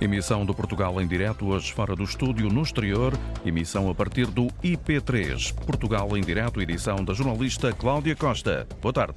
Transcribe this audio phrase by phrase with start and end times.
[0.00, 3.12] Emissão do Portugal em direto, hoje fora do estúdio, no exterior.
[3.44, 5.54] Emissão a partir do IP3.
[5.66, 8.66] Portugal em direto, edição da jornalista Cláudia Costa.
[8.80, 9.14] Boa tarde.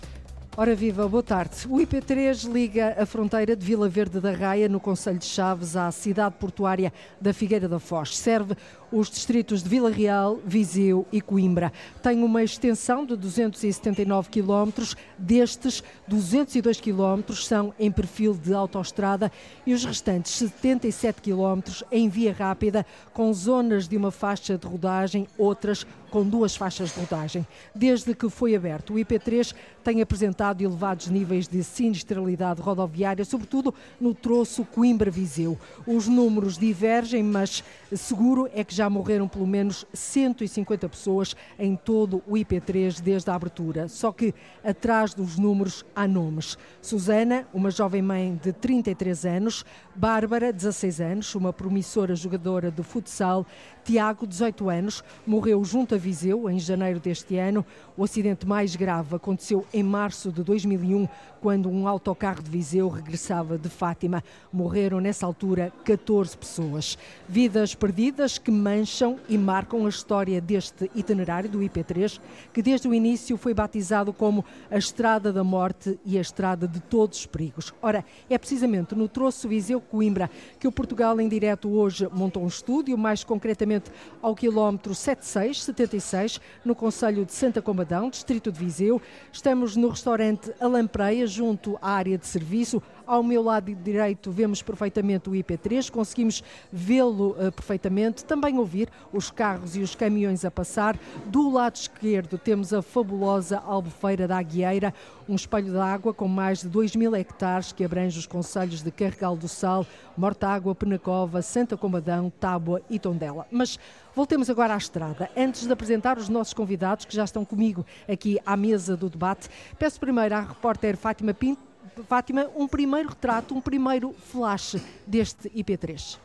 [0.56, 1.68] Ora viva, boa tarde.
[1.68, 5.90] O IP3 liga a fronteira de Vila Verde da Raia, no Conselho de Chaves, à
[5.90, 8.16] cidade portuária da Figueira da Foz.
[8.16, 8.56] Serve
[8.94, 11.74] os distritos de Vila Real, Viseu e Coimbra.
[12.04, 19.32] Tem uma extensão de 279 quilómetros, destes 202 quilómetros são em perfil de autoestrada
[19.66, 25.28] e os restantes 77 quilómetros em via rápida, com zonas de uma faixa de rodagem,
[25.40, 27.48] outras com duas faixas de rodagem.
[27.74, 34.14] Desde que foi aberto, o IP3 tem apresentado elevados níveis de sinistralidade rodoviária, sobretudo no
[34.14, 35.58] troço Coimbra-Viseu.
[35.88, 37.64] Os números divergem, mas
[37.96, 43.36] seguro é que já morreram pelo menos 150 pessoas em todo o IP3 desde a
[43.36, 43.88] abertura.
[43.88, 44.34] Só que
[44.64, 46.58] atrás dos números há nomes.
[46.82, 49.66] Susana, uma jovem mãe de 33 anos,
[49.96, 53.46] Bárbara, 16 anos, uma promissora jogadora de futsal,
[53.84, 57.66] Tiago, 18 anos, morreu junto a Viseu em janeiro deste ano.
[57.98, 61.08] O acidente mais grave aconteceu em março de 2001,
[61.42, 64.24] quando um autocarro de Viseu regressava de Fátima.
[64.52, 66.98] Morreram nessa altura 14 pessoas.
[67.28, 72.20] Vidas perdidas que mancham e marcam a história deste itinerário do IP3,
[72.54, 76.80] que desde o início foi batizado como a Estrada da Morte e a Estrada de
[76.80, 77.74] Todos os Perigos.
[77.82, 79.52] Ora, é precisamente no troço
[79.84, 86.40] Viseu-Coimbra que o Portugal em direto hoje montou um estúdio, mais concretamente ao quilómetro 7676,
[86.64, 89.02] no Conselho de Santa Combadão, distrito de Viseu.
[89.32, 92.82] Estamos no restaurante Alampreia, junto à área de serviço.
[93.06, 99.30] Ao meu lado direito vemos perfeitamente o IP3, conseguimos vê-lo uh, perfeitamente, também ouvir os
[99.30, 100.98] carros e os caminhões a passar.
[101.26, 104.94] Do lado esquerdo temos a fabulosa Albufeira da Aguieira,
[105.28, 108.92] um espelho de água com mais de 2 mil hectares que abrange os conselhos de
[108.92, 109.86] Carregal do Sal,
[110.18, 113.46] Mortágua, Penacova, Santa Combadão, Tábua e Tondela.
[113.52, 113.78] Mas
[114.16, 115.30] voltemos agora à estrada.
[115.36, 119.50] Antes de apresentar os nossos convidados que já estão comigo aqui à mesa do debate,
[119.78, 126.18] peço primeiro à repórter Fátima Pinto Fátima, um primeiro retrato, um primeiro flash deste IP3.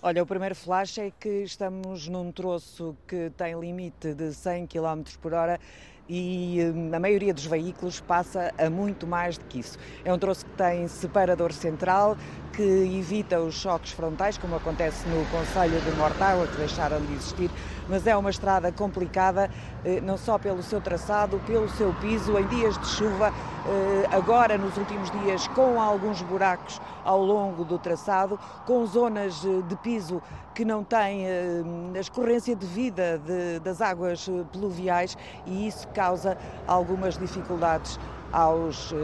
[0.00, 5.02] Olha, o primeiro flash é que estamos num troço que tem limite de 100 km
[5.20, 5.58] por hora
[6.08, 9.76] e hum, a maioria dos veículos passa a muito mais do que isso.
[10.04, 12.16] É um troço que tem separador central,
[12.52, 17.50] que evita os choques frontais, como acontece no Conselho de Mortágua, que deixaram de existir,
[17.88, 19.50] mas é uma estrada complicada,
[19.84, 23.32] eh, não só pelo seu traçado, pelo seu piso, em dias de chuva,
[23.66, 29.62] eh, agora nos últimos dias, com alguns buracos ao longo do traçado, com zonas eh,
[29.68, 30.22] de piso
[30.54, 31.26] que não têm
[31.94, 38.00] a escorrência devida de, das águas pluviais e isso causa algumas dificuldades
[38.32, 38.94] aos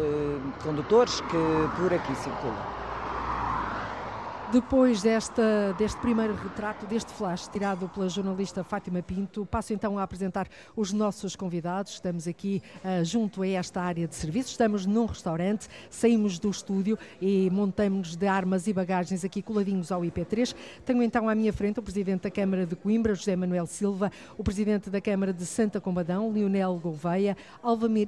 [0.63, 2.82] condutores que por aqui circulam.
[4.53, 10.03] Depois desta, deste primeiro retrato, deste flash tirado pela jornalista Fátima Pinto, passo então a
[10.03, 10.47] apresentar
[10.77, 11.95] os nossos convidados.
[11.95, 16.99] Estamos aqui uh, junto a esta área de serviços, estamos num restaurante, saímos do estúdio
[17.19, 20.55] e montamos de armas e bagagens aqui coladinhos ao IP3.
[20.85, 24.45] Tenho então à minha frente o Presidente da Câmara de Coimbra, José Manuel Silva, o
[24.45, 27.39] Presidente da Câmara de Santa Combadão, Lionel Gouveia,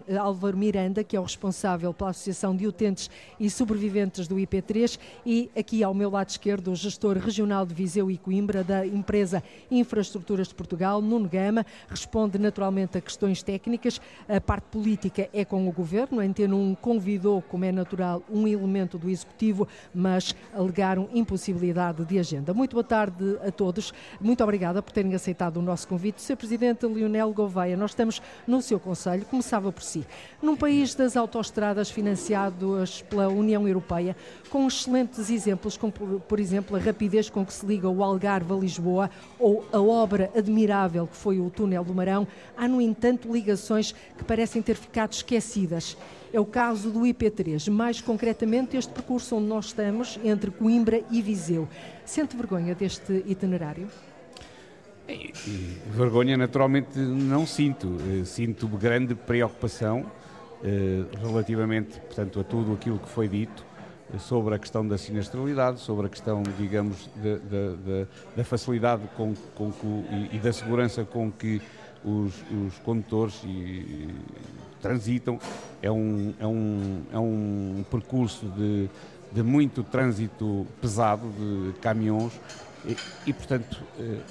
[0.06, 3.08] eh, Álvaro Miranda, que é o responsável pela Associação de Utentes
[3.40, 8.18] e Sobreviventes do IP3, e aqui ao meu lado esquerdo, gestor regional de Viseu e
[8.18, 14.00] Coimbra da empresa Infraestruturas de Portugal, Nuno Gama, responde naturalmente a questões técnicas.
[14.28, 16.20] A parte política é com o governo.
[16.20, 22.18] A Antena 1 convidou, como é natural, um elemento do executivo, mas alegaram impossibilidade de
[22.18, 22.52] agenda.
[22.52, 23.92] Muito boa tarde a todos.
[24.20, 26.20] Muito obrigada por terem aceitado o nosso convite.
[26.20, 26.36] Sr.
[26.36, 29.24] Presidente Lionel Gouveia, nós estamos no seu Conselho.
[29.24, 30.04] Começava por si.
[30.42, 34.16] Num país das autoestradas financiadas pela União Europeia,
[34.50, 35.92] com excelentes exemplos, como
[36.28, 40.30] por exemplo, a rapidez com que se liga o Algarve a Lisboa ou a obra
[40.36, 42.26] admirável que foi o Túnel do Marão,
[42.56, 45.96] há, no entanto, ligações que parecem ter ficado esquecidas.
[46.32, 51.22] É o caso do IP3, mais concretamente este percurso onde nós estamos, entre Coimbra e
[51.22, 51.68] Viseu.
[52.04, 53.88] Sente vergonha deste itinerário?
[55.90, 57.98] Vergonha, naturalmente, não sinto.
[58.08, 60.10] Eh, sinto grande preocupação
[60.64, 63.64] eh, relativamente, portanto, a tudo aquilo que foi dito
[64.18, 68.06] sobre a questão da sinistralidade, sobre a questão, digamos, de, de, de,
[68.36, 71.60] da facilidade com, com que, e, e, da segurança com que
[72.04, 74.14] os, os condutores e, e,
[74.80, 75.38] transitam.
[75.82, 78.88] É um, é um, é um percurso de,
[79.32, 82.32] de muito trânsito pesado de caminhões
[82.86, 82.96] E,
[83.26, 83.80] e portanto,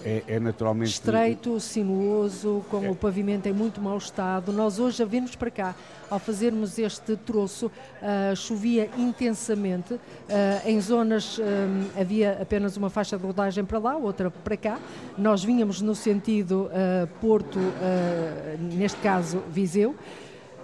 [0.06, 0.92] é, é, naturalmente.
[0.92, 2.90] Estreito, sinuoso, com é.
[2.90, 4.54] o pavimento em muito mau estado.
[4.54, 5.76] Nós hoje, a virmos para cá,
[6.10, 9.96] ao fazermos este troço, uh, chovia intensamente.
[9.96, 10.00] Uh,
[10.66, 14.80] em zonas um, havia apenas uma faixa de rodagem para lá, outra para cá.
[15.18, 17.60] Nós vínhamos no sentido uh, Porto,
[18.60, 19.96] neste caso Viseu.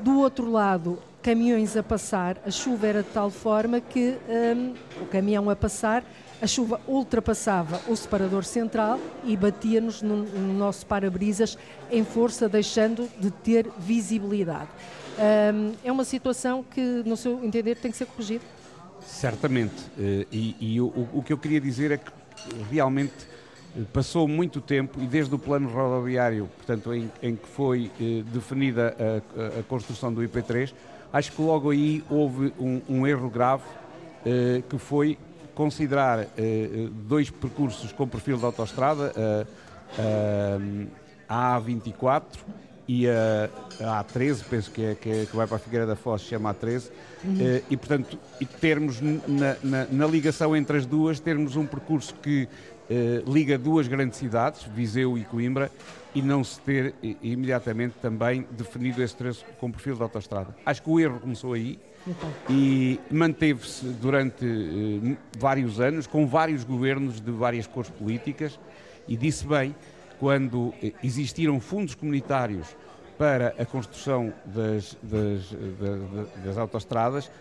[0.01, 5.05] Do outro lado, caminhões a passar, a chuva era de tal forma que um, o
[5.07, 6.03] caminhão a passar
[6.41, 11.57] a chuva ultrapassava o separador central e batia-nos no, no, nosso para-brisas
[11.91, 14.69] em força, deixando de ter visibilidade.
[15.17, 18.43] Um, é uma situação que, no seu entender, tem que ser corrigida?
[19.05, 19.75] Certamente.
[19.97, 22.11] Eh, e, e o, o, que eu queria dizer é que
[22.71, 23.27] realmente
[23.75, 28.23] eh, passou muito tempo e desde o plano rodoviário, portanto, em, em que foi eh,
[28.31, 30.73] definida a, a, construção do IP3,
[31.11, 33.63] acho que logo aí houve um, um erro grave
[34.69, 35.17] que foi
[35.59, 40.87] considerar uh, dois percursos com perfil de autoestrada, uh,
[41.27, 42.23] a A24
[42.87, 43.49] e a,
[43.81, 46.29] a A13, penso que, é, que, é, que vai para a Figueira da Foz, se
[46.29, 46.89] chama A13,
[47.25, 47.33] uhum.
[47.33, 52.15] uh, e portanto, e termos na, na, na, ligação entre as duas, termos um percurso
[52.23, 52.47] que
[52.89, 55.69] uh, liga duas grandes cidades, Viseu e Coimbra,
[56.15, 60.55] e não se ter imediatamente também definido esse trecho com perfil de autoestrada.
[60.65, 61.77] Acho que o erro começou aí.
[62.49, 68.59] E manteve-se durante uh, vários anos, com vários governos de várias cores políticas,
[69.07, 69.75] e disse bem,
[70.19, 72.75] quando eh, existiram fundos comunitários
[73.17, 77.31] para a construção das, das, das, das autoestradas, uh,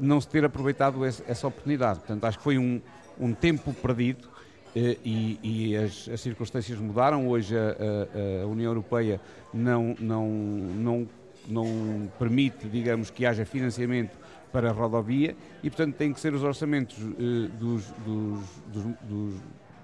[0.00, 2.00] não se ter aproveitado essa, oportunidade.
[2.00, 2.80] Portanto, acho que foi um,
[3.18, 4.28] um tempo perdido
[4.76, 7.28] e, e as, as, circunstâncias mudaram.
[7.28, 9.20] Hoje a, a, a União Europeia
[9.52, 11.08] não, não, não
[11.48, 14.16] não permite, digamos, que haja financiamento
[14.52, 18.40] para a rodovia e, portanto, tem que ser os orçamentos eh, dos, dos,
[18.72, 19.34] dos,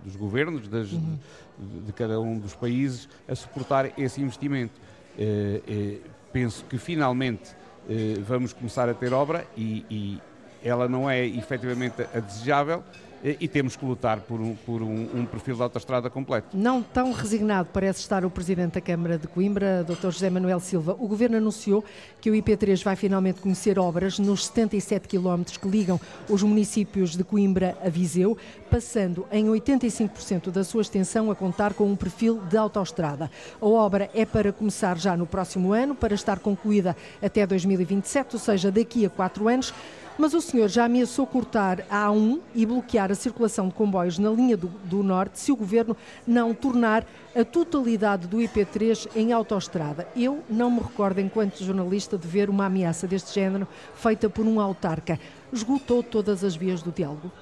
[0.05, 1.19] dos, governos das, uhum.
[1.59, 4.81] de, de, cada um dos países a suportar esse investimento.
[5.19, 5.99] Eh, eh,
[6.33, 7.51] penso que finalmente
[7.89, 10.21] eh, vamos começar a ter obra e, e
[10.62, 12.83] ela não é efetivamente a desejável,
[13.23, 16.57] e temos que lutar por um, por um, um perfil de autoestrada completo.
[16.57, 20.11] Não tão resignado parece estar o Presidente da Câmara de Coimbra, Dr.
[20.11, 20.97] José Manuel Silva.
[20.99, 21.85] O Governo anunciou
[22.21, 27.23] que o IP3 vai finalmente conhecer obras nos 77 quilómetros que ligam os municípios de
[27.23, 28.39] Coimbra a Viseu,
[28.71, 33.31] passando em 85% da sua extensão a contar com um perfil de autoestrada.
[33.61, 38.41] A obra é para começar já no próximo ano, para estar concluída até 2027, ou
[38.41, 39.75] seja, daqui a quatro anos.
[40.21, 44.29] Mas o senhor já ameaçou cortar a A1 e bloquear a circulação de comboios na
[44.29, 45.97] linha do, do Norte se o governo
[46.27, 50.07] não tornar a totalidade do IP3 em autoestrada.
[50.15, 54.61] Eu não me recordo, enquanto jornalista, de ver uma ameaça deste género feita por um
[54.61, 55.19] autarca.
[55.51, 57.33] Esgotou todas as vias do diálogo?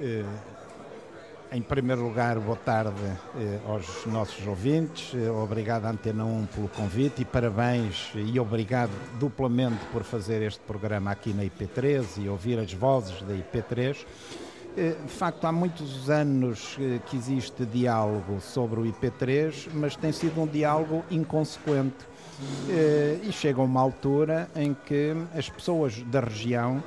[0.00, 0.24] É
[1.52, 3.00] em primeiro lugar, boa tarde
[3.36, 5.12] eh, aos nossos ouvintes.
[5.14, 11.10] Eh, obrigado Antena 1 pelo convite e parabéns e obrigado duplamente por fazer este programa
[11.10, 13.96] aqui na IP3 e ouvir as vozes da IP3.
[14.76, 20.12] Eh, de facto, há muitos anos eh, que existe diálogo sobre o IP3, mas tem
[20.12, 22.08] sido um diálogo inconsequente.
[22.68, 26.82] Eh, e chega uma altura em que as pessoas da região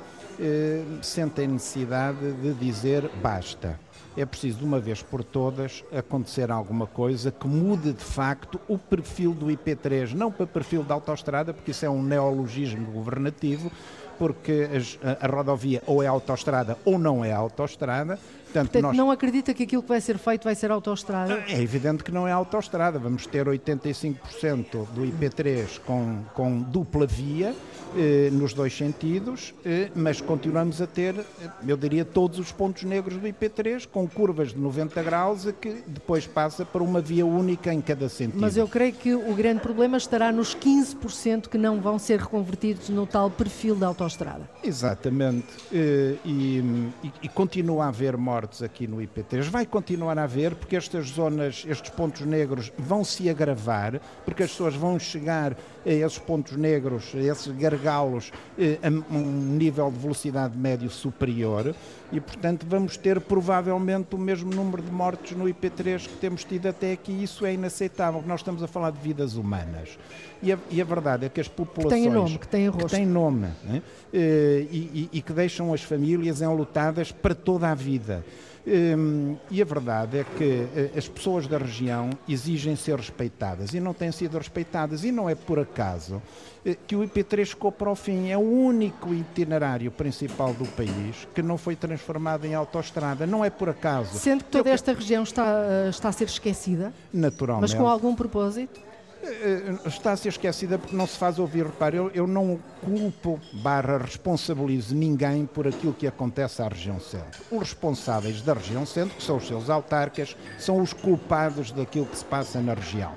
[1.00, 3.78] sentem necessidade de dizer basta
[4.16, 8.78] é preciso de uma vez por todas acontecer alguma coisa que mude de facto o
[8.78, 13.70] perfil do IP3, não para perfil da autoestrada, porque isso é um neologismo governativo,
[14.18, 14.68] porque
[15.02, 18.18] a, a, rodovia ou é autoestrada ou não é autoestrada.
[18.54, 18.96] Portanto, Portanto nós...
[18.96, 21.42] não acredita que aquilo que vai ser feito vai ser autoestrada?
[21.48, 23.00] É evidente que não é autoestrada.
[23.00, 27.52] Vamos ter 85% do IP3 com, com dupla via
[27.96, 32.82] eh, nos dois sentidos, eh, mas continuamos a ter, eh, eu diria, todos os pontos
[32.82, 37.72] negros do IP3 com curvas de 90 graus que depois passa para uma via única
[37.72, 38.40] em cada sentido.
[38.40, 42.88] Mas eu creio que o grande problema estará nos 15% que não vão ser reconvertidos
[42.88, 44.48] no tal perfil da autoestrada.
[44.62, 45.46] Exatamente.
[45.72, 49.42] E, e, e continua a haver mortes aqui no IP3.
[49.44, 54.50] Vai continuar a haver porque estas zonas, estes pontos negros vão se agravar, porque as
[54.50, 59.98] pessoas vão chegar a esses pontos negros, a esses gargalos eh, a um nível de
[59.98, 61.74] velocidade médio superior
[62.12, 66.68] e, portanto, vamos ter provavelmente o mesmo número de mortes no IP3 que temos tido
[66.68, 67.12] até aqui.
[67.12, 69.98] Isso é inaceitável, nós estamos a falar de vidas humanas.
[70.42, 72.02] E a, e a verdade é que as populações.
[72.02, 72.88] Que têm nome, que têm rosto.
[72.88, 73.82] Que têm nome né?
[74.12, 78.24] e, e, e que deixam as famílias enlutadas para toda a vida.
[78.66, 83.80] Hum, e a verdade é que eh, as pessoas da região exigem ser respeitadas e
[83.80, 85.04] não têm sido respeitadas.
[85.04, 86.22] E não é por acaso
[86.64, 88.30] eh, que o IP3 ficou para o fim.
[88.30, 93.26] É o único itinerário principal do país que não foi transformado em autoestrada.
[93.26, 94.18] Não é por acaso.
[94.18, 96.90] Sendo que toda esta região está, eh, está a ser esquecida?
[97.12, 97.70] Naturalmente.
[97.70, 98.80] Mas com algum propósito?
[99.26, 101.64] Eh, está a ser esquecida porque não se faz ouvir.
[101.64, 107.40] Repare, eu, eu não culpo barra responsabilizo ninguém por aquilo que acontece à região centro.
[107.50, 112.18] Os responsáveis da região centro, que são os seus autarcas, são os culpados daquilo que
[112.18, 113.12] se passa na região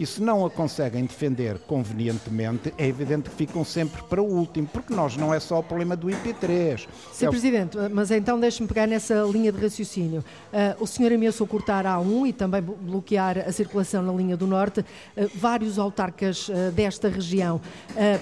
[0.00, 4.66] e se não a conseguem defender convenientemente, é evidente que ficam sempre para o último,
[4.66, 6.88] porque nós não é só o problema do IP3.
[7.12, 7.24] Sr.
[7.26, 7.30] É o...
[7.30, 10.24] Presidente, mas então deixe-me pegar nessa linha de raciocínio.
[10.50, 14.46] Uh, o senhor ameaçou cortar a A1 e também bloquear a circulação na linha do
[14.46, 14.80] Norte.
[14.80, 17.60] Uh, vários autarcas uh, desta região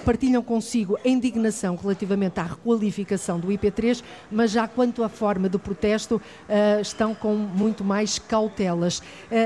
[0.03, 5.57] partilham consigo a indignação relativamente à requalificação do IP3, mas já quanto à forma de
[5.57, 6.21] protesto,
[6.81, 9.01] estão com muito mais cautelas.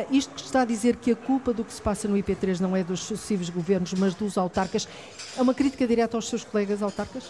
[0.10, 2.76] isto está a dizer que a culpa do que se passa no IP IP3 não
[2.76, 4.88] é dos sucessivos governos, mas dos autarcas.
[5.38, 7.24] É uma crítica direta aos seus colegas autarcas?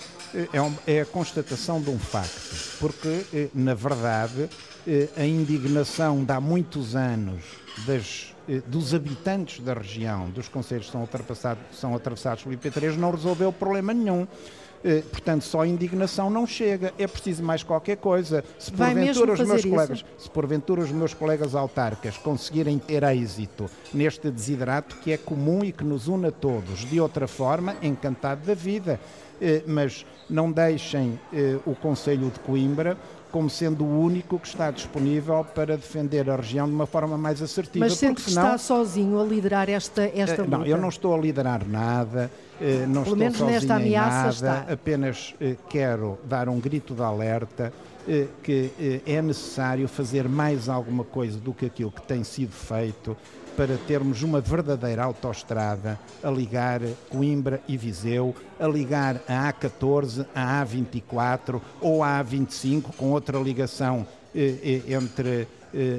[0.51, 4.49] É, um, é a constatação de um facto, porque, eh, na verdade,
[4.87, 7.43] eh, a indignação de há muitos anos
[7.85, 11.07] das, eh, dos habitantes da região, dos conselhos que são,
[11.71, 14.27] são atravessados pelo IP3, não resolveu problema nenhum.
[14.83, 18.43] Eh, portanto, só indignação não chega, é preciso mais qualquer coisa.
[18.59, 24.29] Se porventura, os meus colegas, se porventura os meus colegas autarcas conseguirem ter êxito neste
[24.29, 28.53] desidrato que é comum e que nos une a todos, de outra forma, encantado da
[28.53, 28.99] vida.
[29.41, 32.97] Eh, mas não deixem eh, o Conselho de Coimbra
[33.33, 37.41] como sendo o único que está disponível para defender a região de uma forma mais
[37.41, 37.83] assertiva.
[37.83, 38.43] Mas sente que senão...
[38.43, 40.59] está sozinho a liderar esta, esta luta?
[40.59, 42.29] Não, eu não estou a liderar nada.
[42.61, 44.73] Eh, não Pelo menos nesta ameaça nada, está.
[44.73, 47.73] apenas eh, quero dar um grito de alerta
[48.07, 53.17] eh, que é necessário fazer mais alguma coisa do que aquilo que tem sido feito
[53.55, 60.65] para termos uma verdadeira autoestrada a ligar Coimbra e Viseu, a ligar a A14, a
[60.65, 65.47] A24 ou a A25 com outra ligação entre eh,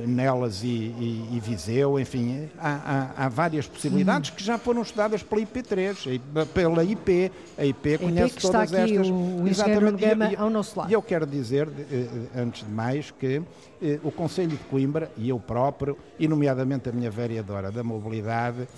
[0.07, 4.35] Nelas e, e, e, Viseu, enfim, há, há, há várias possibilidades hum.
[4.37, 6.21] que já foram estudadas pela IP3,
[6.53, 7.33] pela IP.
[7.59, 9.09] A IP conhece IP todas está aqui estas.
[9.11, 10.01] O, Exatamente.
[10.01, 10.91] Gama ao nosso lado.
[10.91, 13.43] E eu quero dizer, eh, antes de mais, que
[13.83, 18.69] eh, o Conselho de Coimbra e eu próprio, e nomeadamente a minha vereadora da Mobilidade,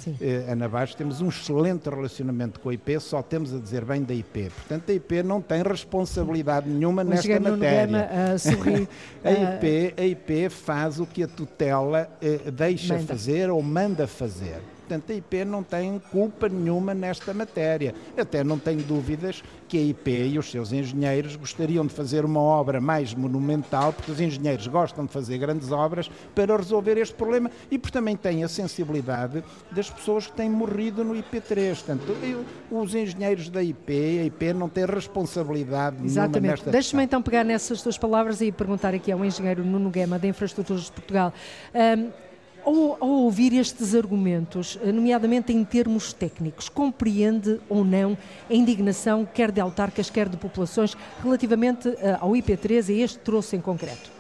[0.51, 4.15] Ana Baixo, temos um excelente relacionamento com a IP, só temos a dizer bem da
[4.15, 4.51] IP.
[4.51, 7.87] Portanto, a IP não tem responsabilidade nenhuma o nesta matéria.
[7.87, 8.89] Gama, uh,
[9.25, 13.07] a, IP, a IP faz o que a tutela eh, deixa manda.
[13.07, 14.61] fazer ou manda fazer.
[14.87, 17.93] Portanto, a IP não tem culpa nenhuma nesta matéria.
[18.17, 22.41] Até não tenho dúvidas que a IP e os seus engenheiros gostariam de fazer uma
[22.41, 27.51] obra mais monumental, porque os engenheiros gostam de fazer grandes obras para resolver este problema
[27.69, 31.75] e porque também têm a sensibilidade das pessoas que têm morrido no IP3.
[31.75, 36.41] Portanto, eu, os engenheiros da IP, a IP não tem responsabilidade Exatamente.
[36.41, 40.17] nenhuma nesta Deixe-me então pegar nessas suas palavras e perguntar aqui ao engenheiro Nuno Guema,
[40.17, 41.33] da Infraestruturas de Portugal.
[41.75, 42.26] Um,
[42.67, 48.19] ao, ao, ouvir estes argumentos, eh, nomeadamente em termos técnicos, compreende ou não
[48.51, 53.55] a indignação, quer de autarcas, quer de populações, relativamente eh, ao IP3 e este trouxe
[53.55, 54.11] em concreto?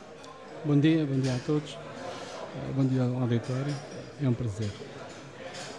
[0.64, 1.72] Bom dia, bom dia a todos.
[1.72, 3.74] Eh, bom dia ao auditório.
[4.22, 4.70] É um prazer.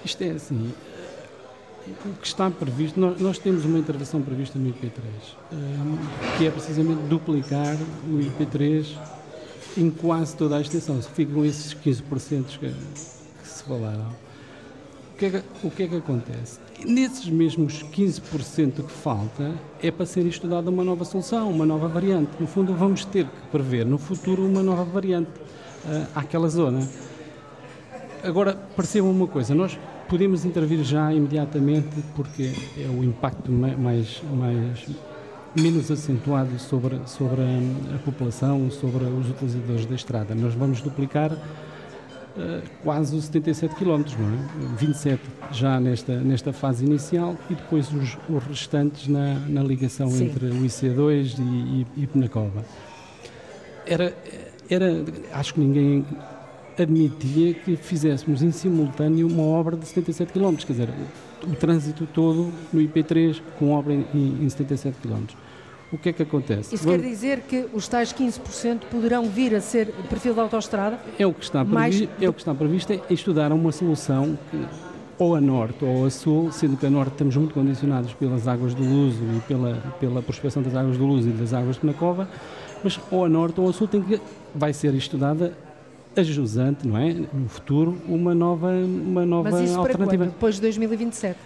[0.03, 0.73] Isto é assim,
[2.05, 5.01] o que está previsto, nós, nós, temos uma intervenção prevista no IP3,
[6.37, 7.75] que é precisamente duplicar
[8.07, 9.16] o IP3
[9.77, 11.01] em quase toda a extensão.
[11.01, 14.07] Ficam esses 15% que, que se falaram.
[15.13, 16.59] O que, é que, o que é que acontece?
[16.85, 22.31] Nesses mesmos 15% que falta, é para ser estudada uma nova solução, uma nova variante.
[22.39, 25.29] No fundo, vamos ter que prever no futuro uma nova variante
[25.85, 26.87] uh, àquela zona.
[28.23, 34.87] Agora, percebam uma coisa, nós podemos intervir já imediatamente porque é o impacto mais, mais
[35.61, 37.41] menos acentuado sobre, sobre
[37.93, 40.35] a, população, sobre os utilizadores da estrada.
[40.35, 44.75] Nós vamos duplicar uh, quase os 77 km, não é?
[44.77, 45.21] 27
[45.51, 50.25] já nesta, nesta fase inicial e depois os, os restantes na, na ligação Sim.
[50.25, 52.63] entre o IC2 e, e, e Penacova.
[53.85, 54.15] Era,
[54.69, 56.05] era, acho que ninguém
[56.77, 60.89] admitia que fizéssemos em simultâneo uma obra de 77 km, quer dizer,
[61.43, 65.46] o trânsito todo no IP3 com obra em, em 77 km
[65.91, 66.75] o que é que acontece?
[66.75, 67.01] Isso Vamos...
[67.01, 70.99] quer dizer que os tais 15% poderão vir a ser perfil de autoestrada?
[71.17, 72.21] É o que está previsto, mais...
[72.23, 74.65] é o que está previsto é estudar uma solução que
[75.19, 78.75] ou a norte ou a sul, sendo que a norte estamos muito condicionados pelas águas
[78.75, 82.29] do Luso e pela, pela prospecção das águas do Luso e das águas de Penacova,
[82.83, 84.21] mas ou a norte ou a sul tem que,
[84.53, 85.57] vai ser estudada
[86.15, 87.13] a jusante, não é?
[87.13, 90.07] No futuro, uma nova, uma nova Mas isso alternativa.
[90.07, 90.33] para quando?
[90.33, 91.37] Depois de 2027?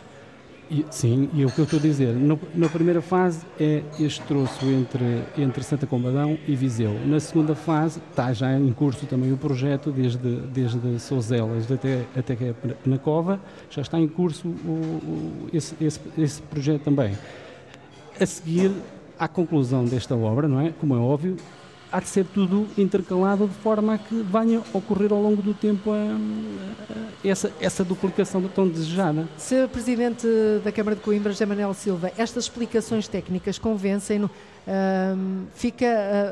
[0.90, 4.22] Sim, e é o que eu estou a dizer, no, na primeira fase é este
[4.22, 6.94] troço entre, entre Santa Combadão e Viseu.
[7.06, 12.38] Na segunda fase está já em curso também o projeto, desde, desde Souzelas até, até
[12.86, 17.18] na Cova, já está em curso o, o, esse, esse, esse projeto também.
[18.18, 18.72] A seguir,
[19.20, 20.72] à conclusão desta obra, não é?
[20.80, 21.36] Como é óbvio,
[21.92, 25.92] há de ser tudo intercalado de forma a que venha ocorrer ao longo do tempo
[25.92, 29.28] a, a, essa, essa duplicação tão desejada.
[29.38, 29.68] Sr.
[29.68, 30.28] Presidente
[30.64, 34.30] da Câmara de Coimbra, José Manuel Silva, estas explicações técnicas convencem-no
[34.68, 35.86] um, fica,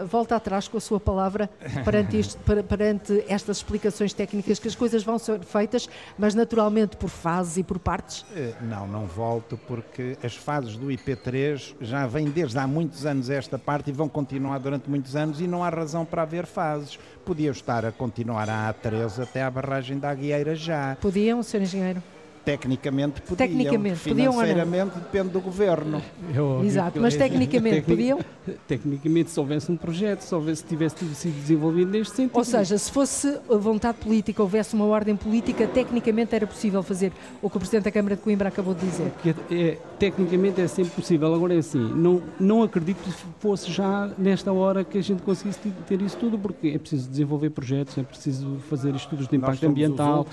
[0.03, 1.49] uh, volta atrás com a sua palavra
[1.83, 7.09] perante, isto, perante estas explicações técnicas que as coisas vão ser feitas, mas naturalmente por
[7.09, 8.25] fases e por partes?
[8.35, 13.29] Eh, não, não volto porque as fases do IP3 já vêm desde há muitos anos
[13.29, 16.99] esta parte e vão continuar durante muitos anos e não há razão para haver fases.
[17.25, 20.97] Podia estar a continuar a A13 até à barragem da Aguieira já.
[21.01, 21.61] Podiam, Sr.
[21.61, 22.03] Engenheiro?
[22.45, 23.37] Tecnicamente podiam.
[23.37, 26.01] Tecnicamente, financeiramente podiam depende do governo.
[26.33, 28.19] É Exato, mas tecnicamente podiam?
[28.67, 32.37] Tecnicamente, se houvesse um projeto, se houvesse, tivesse sido desenvolvido neste sentido.
[32.37, 37.49] Ou seja, se fosse vontade política, houvesse uma ordem política, tecnicamente era possível fazer o
[37.49, 39.11] que o Presidente da Câmara de Coimbra acabou de dizer.
[39.25, 41.33] É, é, tecnicamente é sempre possível.
[41.33, 45.59] Agora é assim, não, não acredito que fosse já nesta hora que a gente conseguisse
[45.87, 50.25] ter isso tudo, porque é preciso desenvolver projetos, é preciso fazer estudos de impacto ambiental,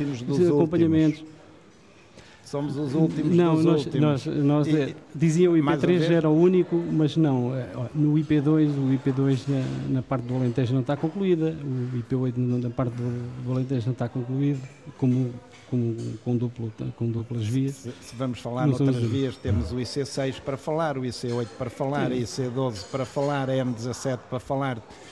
[0.48, 1.20] acompanhamentos.
[1.20, 1.36] Últimos.
[2.46, 4.24] Somos os últimos não, dos nós, últimos.
[4.24, 7.52] Nós, nós e, diziam o IP3 era o único, mas não.
[7.56, 12.36] Eh, no IP2, o IP2 na, na, parte do Alentejo não está concluída, o IP8
[12.36, 14.60] na parte do, do Alentejo não está concluído,
[14.96, 15.32] como
[15.70, 17.74] com, com, duplo, com duplas vias.
[17.74, 22.10] Se, se vamos falar noutras vias, temos o IC6 para falar, o IC8 para falar,
[22.10, 22.22] Sim.
[22.22, 25.05] IC12 para falar, a M17 para falar, eh, eh,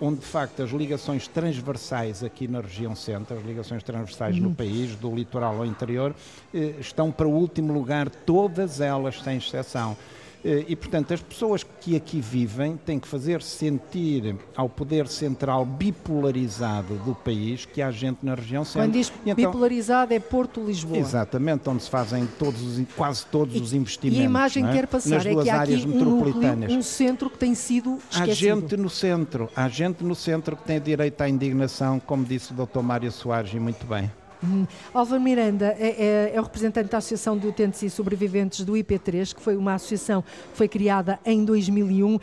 [0.00, 4.44] onde de facto as ligações transversais aqui na região centro, as ligações transversais uhum.
[4.44, 6.14] no país, do litoral ao interior,
[6.54, 9.96] eh, estão para o último lugar, todas elas sem exceção.
[10.44, 15.64] Eh, e, portanto, as pessoas que aqui vivem têm que fazer sentir ao poder central
[15.64, 18.82] bipolarizado do país que há gente na região centro.
[18.82, 20.98] Quando diz então, bipolarizado é Porto-Lisboa.
[20.98, 24.18] Exatamente, onde se fazem todos os, quase todos os investimentos.
[24.18, 24.68] E a imagem é?
[24.68, 27.98] que quer passar Nas é que há aqui um, núcleo, um centro que tem sido
[28.10, 28.30] esquecido.
[28.30, 32.52] Há gente no centro, há gente no centro que tem direito à indignação, como disse
[32.52, 32.80] o Dr.
[32.80, 34.10] Mário Soares, e muito bem.
[34.44, 34.66] Hum.
[34.92, 39.34] Álvaro Miranda é, é, é, o representante da Associação de Utentes e Sobreviventes do IP3,
[39.34, 42.18] que foi uma associação que foi criada em 2001.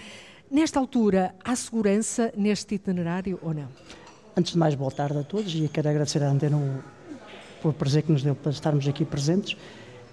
[0.50, 3.68] Nesta altura, há segurança neste itinerário ou não?
[4.38, 6.60] Antes de mais, boa tarde a todos e quero agradecer à Antena
[7.62, 9.58] por prazer que nos deu para estarmos aqui presentes.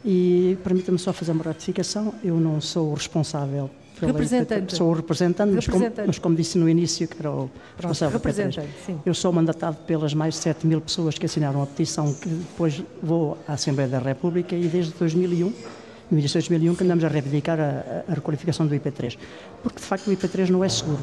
[0.04, 3.70] E permita-me só fazer uma ratificação: eu não sou responsável
[4.06, 4.76] representante.
[4.76, 8.68] Sou o representante, mas como, mas como, disse no início, que era o responsável representante,
[8.84, 9.00] sim.
[9.04, 12.82] Eu sou mandatado pelas mais de 7 mil pessoas que assinaram a petição que depois
[13.02, 15.52] vou à Assembleia da República e desde 2001,
[16.10, 19.16] no início de 2001, que andamos a reivindicar a, a requalificação do IP3.
[19.62, 21.02] Porque, de facto, o IP3 não é seguro.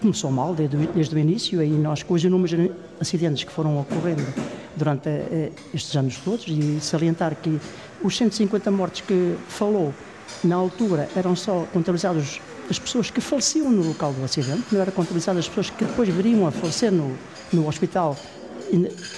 [0.00, 4.24] Começou mal desde, desde o início, e nós, com os inúmeros acidentes que foram ocorrendo
[4.76, 7.60] durante eh, estes anos todos, e salientar que
[8.02, 9.94] os 150 mortes que falou
[10.44, 12.40] na altura eram só contabilizadas
[12.70, 16.08] as pessoas que faleciam no local do acidente, não eram contabilizadas as pessoas que depois
[16.08, 17.14] viriam a falecer no,
[17.52, 18.16] no hospital.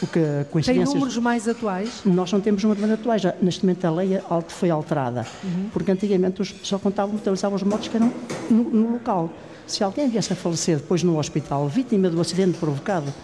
[0.03, 0.89] O que, coincidências...
[0.89, 2.03] Tem números mais atuais?
[2.05, 3.23] Nós não temos números mais atuais.
[3.23, 5.69] Já, neste momento a lei foi alterada, uhum.
[5.73, 8.13] porque antigamente só contavam, contabilizavam os mortos que eram
[8.51, 9.31] no, no, local.
[9.65, 13.15] Se alguém viesse a falecer depois no hospital, vítima do acidente provocado,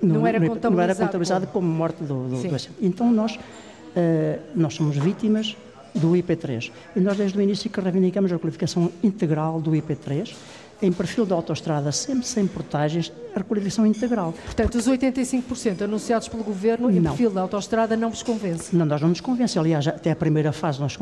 [0.00, 2.70] não, não, era, não era contabilizado como, como morte do, do, do acidente.
[2.80, 5.54] Então nós, uh, nós somos vítimas
[5.94, 6.70] do IP3.
[6.96, 10.34] E nós, desde o início, que reivindicamos a qualificação integral do IP3,
[10.82, 14.34] em perfil de autoestrada, sempre sem portagens, a qualificação integral.
[14.44, 17.12] Portanto, os 85% anunciados pelo Governo em não.
[17.12, 18.74] perfil de autoestrada não vos convence?
[18.76, 19.58] Não, nós não nos convence.
[19.58, 20.96] Aliás, até a primeira fase, nós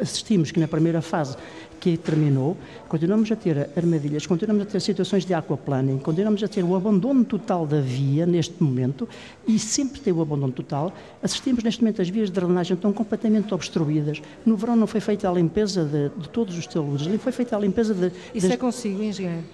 [0.00, 1.36] assistimos que na primeira fase
[1.80, 2.56] que terminou,
[2.88, 7.24] continuamos a ter armadilhas, continuamos a ter situações de aquaplaning, continuamos a ter o abandono
[7.24, 9.08] total da via neste momento
[9.48, 10.92] e sempre tem o abandono total.
[11.22, 14.20] Assistimos neste momento as vias de drenagem estão completamente obstruídas.
[14.44, 17.56] No verão não foi feita a limpeza de, de todos os taludes, ali foi feita
[17.56, 18.12] a limpeza de...
[18.34, 18.54] Isso das...
[18.54, 19.44] é consigo, engenheiro?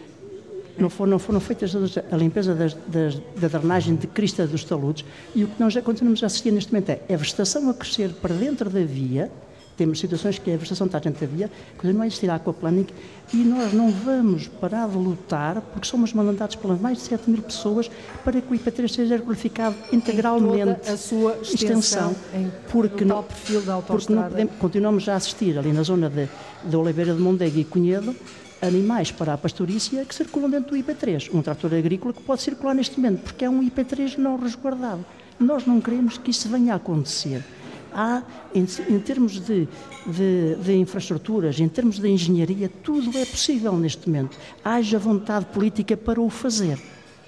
[0.77, 1.75] Não foram, não foram feitas
[2.11, 5.81] a limpeza das, das, da drenagem de crista dos taludes e o que nós já
[5.81, 9.31] continuamos a assistir neste momento é a vegetação a crescer para dentro da via
[9.77, 12.87] Temos situações que a vegetação está dentro da via, quando não existir aquaplaning
[13.35, 17.43] e nós não vamos parar de lutar, porque somos mandados pelas mais de 7 mil
[17.43, 17.91] pessoas,
[18.25, 20.89] para que o IP3 seja qualificado integralmente.
[20.89, 25.73] a sua extensão, em porque tal perfil da Porque não podemos, continuamos a assistir ali
[25.73, 26.29] na zona de,
[26.65, 28.17] de Oliveira de Mondego e Cunhedo,
[28.62, 31.31] animais para a pastorícia que circulam dentro do IP3.
[31.35, 35.05] Um trator agrícola que pode circular neste momento, porque é um IP3 não resguardado.
[35.39, 37.45] Nós não queremos que isso venha a acontecer.
[37.92, 38.22] Há,
[38.55, 39.68] em, em termos de,
[40.07, 44.37] de, de, infraestruturas, em termos de engenharia, tudo é possível neste momento.
[44.64, 46.79] Haja vontade política para o fazer.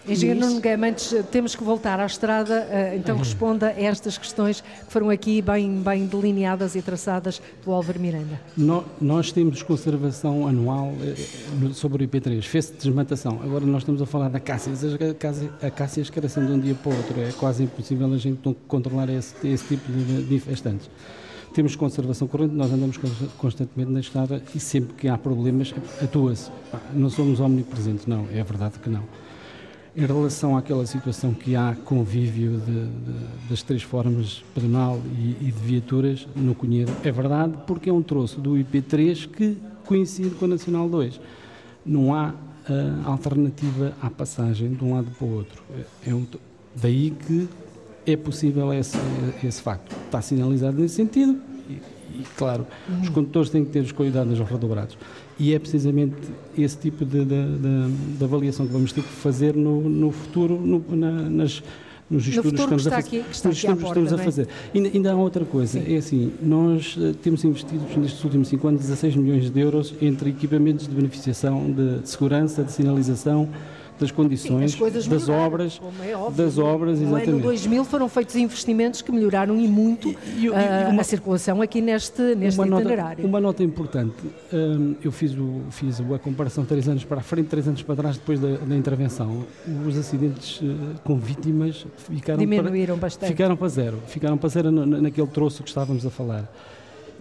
[0.09, 3.23] Engenheiro Nuno Guimarães, temos que voltar à estrada, eh, então uhum.
[3.23, 8.40] responda a estas questões que foram aqui bem, bem delineadas e traçadas do Álvaro Miranda.
[9.01, 13.40] nós temos conservação anual eh, sobre o IP3, fez-se desmatação.
[13.42, 14.81] Agora nós estamos a falar da Cássias.
[15.62, 19.11] A Cássias crescem de um dia para o outro, é quase impossível a gente controlar
[19.11, 20.88] esse, esse tipo de, de infestantes
[21.55, 22.99] temos conservação corrente, nós andamos
[23.38, 26.51] constantemente na estrada e sempre que há problemas atua-se.
[26.92, 29.03] Não somos omnipresentes, não, é verdade que não.
[29.96, 35.53] Em relação àquela situação que há convívio de, de, das três formas pedonal e, e,
[35.53, 40.44] de viaturas no Cunhedo, é verdade, porque é um troço do IP3 que coincide com
[40.44, 41.20] a Nacional 2.
[41.85, 45.62] Não há uh, alternativa à passagem de um lado para o outro.
[46.05, 46.27] É, é um,
[46.77, 47.48] daí que
[48.07, 48.98] é possível esse,
[49.42, 49.96] esse facto.
[50.05, 51.72] Está sinalizado nesse sentido e,
[52.20, 52.66] e claro,
[53.03, 54.96] os condutores têm que ter os cuidados redobrados
[55.38, 56.16] e é precisamente
[56.57, 60.59] esse tipo de, de, de, de, avaliação que vamos ter que fazer no, no futuro,
[60.61, 61.62] no, na, nas,
[62.11, 64.22] nos estudos que estamos, que a, aqui, que está nos estudos porta, estamos é?
[64.22, 64.48] a fazer.
[64.74, 65.94] E ainda há outra coisa, Sim.
[65.94, 70.31] é assim, nós eh, temos investido nestes últimos cinco anos 16 milhões de euros entre
[70.31, 73.48] equipamentos de beneficiação de, de segurança, de sinalização,
[73.99, 77.31] das condições, Sim, das obras, é óbvio, das obras, exatamente.
[77.31, 81.01] No ano 2000 foram feitos investimentos que melhoraram e muito e, e, e ah, uma,
[81.01, 83.19] a circulação aqui neste, neste uma itinerário.
[83.19, 84.15] Nota, uma nota importante,
[84.53, 87.97] um, eu fiz, o, fiz a comparação três anos para a frente, três anos para
[87.97, 89.45] trás, depois da, da intervenção.
[89.87, 93.31] Os acidentes uh, com vítimas ficaram Diminuíram para, bastante.
[93.31, 96.49] Ficaram para zero, ficaram para zero naquele troço que estávamos a falar.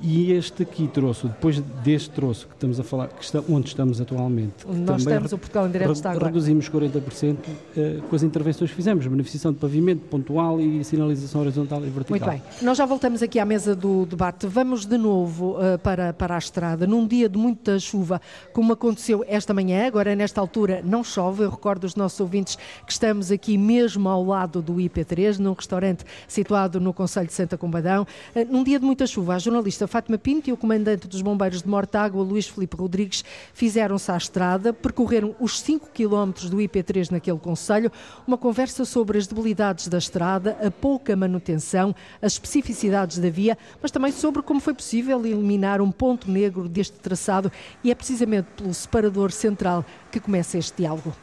[0.02, 4.00] E este aqui troço, depois deste troço que estamos a falar, que está, onde estamos
[4.00, 6.28] atualmente, nós estamos, o Portugal em direto está agora.
[6.28, 7.38] reduzimos 40% uh,
[7.76, 12.10] eh, com as intervenções que fizemos, beneficiação de pavimento pontual e sinalização horizontal e vertical.
[12.10, 14.46] Muito bem, nós já voltamos aqui à mesa do debate.
[14.46, 18.22] Vamos de novo uh, para, para a estrada, num dia de muita chuva,
[18.54, 22.56] como aconteceu esta manhã, agora nesta altura não chove, eu recordo os nossos ouvintes
[22.86, 27.58] que estamos aqui mesmo ao lado do IP3, num restaurante situado no Conselho de Santa
[27.58, 28.06] Combadão,
[28.36, 31.62] uh, num dia de muita chuva, a jornalista Fátima Pinto e o comandante dos bombeiros
[31.62, 33.23] de Mortágua, Luís Felipe Rodrigues,
[33.54, 37.91] fizeram-se à estrada, percorreram os 5 quilómetros do IP3 naquele conselho,
[38.28, 43.91] uma conversa sobre as debilidades da estrada, a pouca manutenção, as especificidades da via, mas
[43.91, 47.52] também sobre como foi possível eliminar um ponto negro deste traçado
[47.84, 51.15] e é precisamente pelo separador central que começa este diálogo.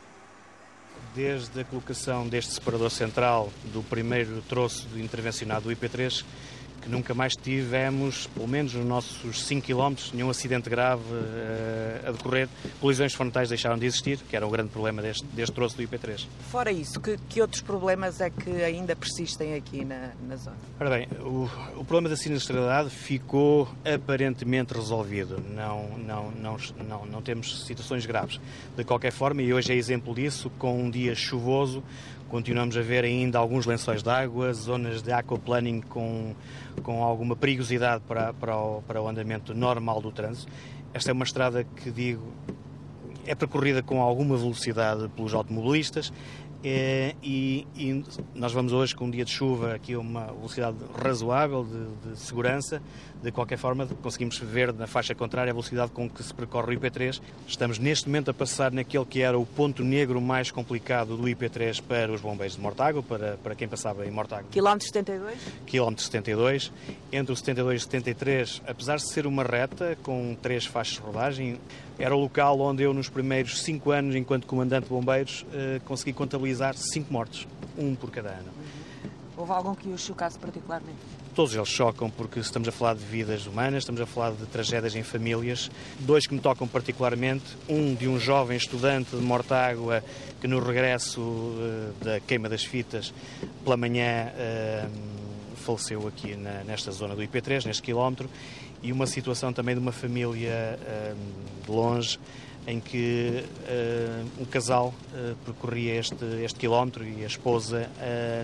[1.15, 6.25] Desde a colocação deste separador central do primeiro troço intervencionado do IP3,
[6.85, 12.13] que nunca mais tivemos, pelo menos nos nossos 5 km, nenhum acidente grave uh, a
[12.13, 12.47] decorrer.
[12.79, 16.27] Colisões frontais deixaram de existir, que era o grande problema deste, deste troço do IP3.
[16.51, 20.57] Fora isso, que, que outros problemas é que ainda persistem aqui na, na zona?
[20.79, 25.43] Ora bem, o, o problema da sinistralidade ficou aparentemente resolvido.
[25.55, 28.39] Não, não, não, não, não temos situações graves.
[28.77, 31.83] De qualquer forma, e hoje é exemplo disso, com um dia chuvoso,
[32.35, 36.35] continuamos a ver ainda alguns lençóis de água, zonas de aquaplaning com,
[36.83, 40.51] com alguma perigosidade para, para, o, para o andamento normal do trânsito.
[40.93, 42.27] Esta é uma estrada que digo
[43.25, 46.13] é percorrida com alguma velocidade pelos automobilistas
[46.67, 48.03] é, e, e,
[48.35, 52.19] nós vamos hoje com um dia de chuva aqui a uma velocidade razoável de, de,
[52.19, 52.81] segurança.
[53.23, 56.81] De qualquer forma, conseguimos ver na faixa contrária a velocidade com que se percorre o
[56.81, 57.21] IP3.
[57.47, 61.83] Estamos neste momento a passar naquele que era o ponto negro mais complicado do IP3
[61.83, 64.47] para os bombeiros de Mortágua, para, para quem passava em Mortágua.
[64.51, 65.39] Quilómetro 72?
[65.67, 66.73] Quilómetro 72.
[67.13, 71.01] Entre o 72 e o 73, apesar de ser uma reta com três faixas de
[71.01, 71.61] rodagem,
[71.99, 76.13] era o local onde eu, nos primeiros cinco anos, enquanto comandante de bombeiros, eh, consegui
[76.13, 77.47] contabilizar cinco mortes,
[77.79, 78.49] um por cada ano.
[79.37, 80.99] Houve algum que o chocasse particularmente?
[81.35, 84.95] Todos eles chocam porque estamos a falar de vidas humanas, estamos a falar de tragédias
[84.95, 85.69] em famílias.
[85.99, 90.05] Dois que me tocam particularmente, um de um jovem estudante de Mortágua
[90.41, 93.13] que no regresso uh, da queima das fitas
[93.65, 94.89] pela manhã uh,
[95.57, 98.29] faleceu aqui na, nesta zona do IP3, neste quilómetro,
[98.85, 102.19] e uma situação também de uma família uh, de longe
[102.67, 107.89] em que uh, um casal uh, percorria este, este quilómetro e a esposa,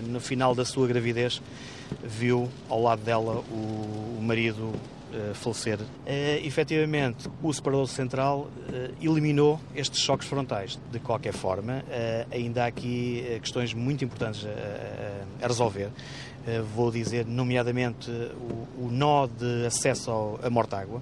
[0.03, 1.41] no final da sua gravidez,
[2.03, 4.73] viu ao lado dela o, o marido
[5.33, 5.77] falecer.
[5.77, 5.87] Uh,
[6.45, 8.49] efetivamente, o separador central
[9.01, 10.79] eliminou estes choques frontais.
[10.91, 11.83] De qualquer forma,
[12.31, 15.89] ainda há aqui questões muito importantes a, a resolver.
[16.75, 21.01] Vou dizer, nomeadamente, o, o nó de acesso ao, a Mortágua,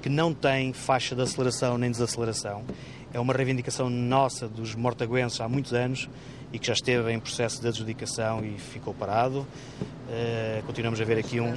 [0.00, 2.64] que não tem faixa de aceleração nem desaceleração.
[3.12, 6.08] É uma reivindicação nossa dos mortaguenses há muitos anos
[6.52, 9.40] e que já esteve em processo de adjudicação e ficou parado.
[9.40, 11.56] Uh, continuamos a ver aqui um, um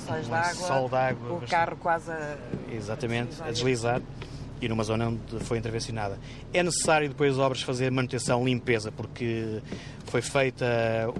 [0.53, 1.33] sol d'água.
[1.33, 2.37] O carro quase a...
[2.71, 4.01] Exatamente, a deslizar
[4.61, 6.19] e numa zona onde foi intervencionada.
[6.53, 9.61] É necessário depois obras fazer manutenção, limpeza, porque
[10.05, 10.65] foi feita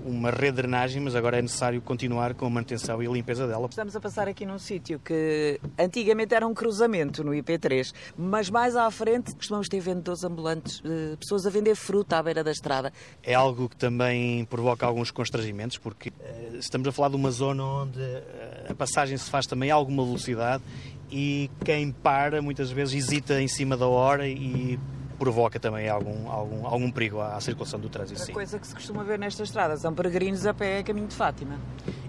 [0.06, 3.48] uma rede de drenagem, mas agora é necessário continuar com a manutenção e a limpeza
[3.48, 3.68] dela.
[3.70, 8.76] Estamos a passar aqui num sítio que antigamente era um cruzamento no IP3, mas mais
[8.76, 12.92] à frente costumamos ter vendedores ambulantes, eh, pessoas a vender fruta à beira da estrada.
[13.24, 17.64] É algo que também provoca alguns constrangimentos, porque eh, estamos a falar de uma zona
[17.64, 20.64] onde eh, a passagem se faz também a alguma velocidade
[21.12, 24.80] e quem para muitas vezes hesita em cima da hora e
[25.22, 28.32] provoca também algum, algum, algum perigo à, circulação do trânsito.
[28.32, 31.14] A coisa que se costuma ver nesta estrada são peregrinos a pé a caminho de
[31.14, 31.60] Fátima.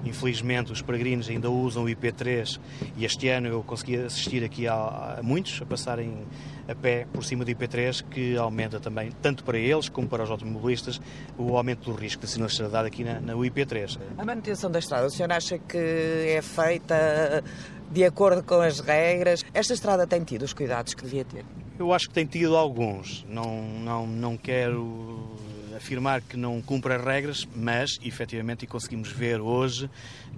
[0.02, 2.58] Infelizmente, os peregrinos ainda usam o IP3
[2.96, 6.26] e este ano eu consegui assistir aqui a, a muitos a passarem
[6.66, 10.30] a pé por cima do IP3, que aumenta também, tanto para eles como para os
[10.30, 10.98] automobilistas,
[11.36, 13.98] o aumento do risco de sinalização aqui na, na IP3.
[14.16, 17.44] A manutenção da estrada, o senhor acha que é feita
[17.90, 19.44] de acordo com as regras.
[19.52, 21.44] Esta estrada tem tido os cuidados que devia ter?
[21.82, 23.26] Eu acho que tem tido alguns.
[23.28, 25.36] Não, não, não quero
[25.76, 29.90] afirmar que não cumpre as regras, mas efetivamente e conseguimos ver hoje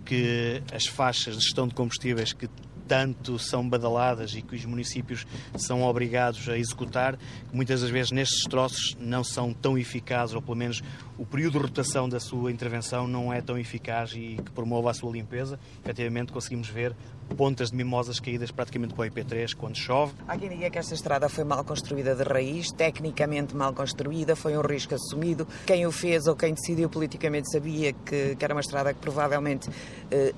[0.07, 2.49] que as faixas de gestão de combustíveis que
[2.89, 5.27] tanto são badaladas e que os municípios
[5.59, 10.41] são obrigados a executar, que muitas das vezes nestes troços não são tão eficazes, ou
[10.41, 10.83] pelo menos
[11.19, 14.95] o período de rotação da sua intervenção não é tão eficaz e que promova a
[14.95, 15.59] sua limpeza.
[15.83, 16.95] Efetivamente conseguimos ver
[17.37, 20.13] pontas de mimosas caídas praticamente para o IP3 quando chove.
[20.27, 24.57] Há quem diga que esta estrada foi mal construída de raiz, tecnicamente mal construída, foi
[24.57, 25.47] um risco assumido.
[25.67, 29.69] Quem o fez ou quem decidiu politicamente sabia que, que era uma estrada que provavelmente
[29.69, 29.73] uh,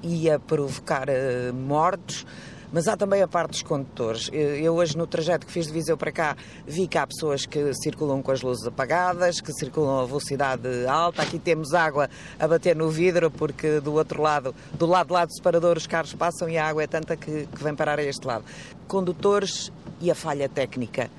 [0.02, 2.26] ia provocar uh, mortos
[2.72, 4.30] mas há também a parte dos condutores.
[4.32, 7.72] Eu hoje no trajeto que fiz de Viseu para cá vi que há pessoas que
[7.74, 11.22] circulam com as luzes apagadas, que circulam a velocidade alta.
[11.22, 15.34] Aqui temos água a bater no vidro porque do outro lado, do lado lá do
[15.34, 18.26] separador, os carros passam e a água é tanta que, que vem parar a este
[18.26, 18.44] lado.
[18.86, 21.10] Condutores e a falha técnica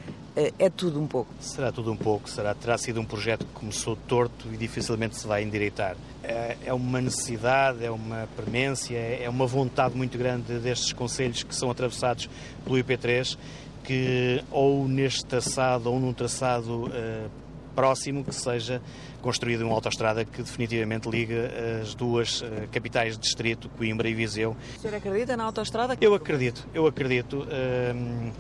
[0.60, 1.34] é tudo um pouco.
[1.39, 5.26] Será tudo um pouco, será, terá sido um projeto que começou torto e dificilmente se
[5.26, 5.97] vai endireitar.
[6.23, 11.41] É, é uma necessidade, é uma premência, é, é uma vontade muito grande destes conselhos
[11.41, 12.30] que são atravessados
[12.63, 13.36] pelo IP3,
[13.84, 17.30] que ou neste traçado ou num traçado uh,
[17.73, 18.82] próximo que seja
[19.21, 24.56] construída uma autoestrada que definitivamente liga as duas uh, capitais de distrito, Coimbra e Viseu.
[24.78, 25.97] O senhor acredita na autoestrada?
[26.00, 27.39] Eu acredito, eu acredito.
[27.39, 28.32] Uh,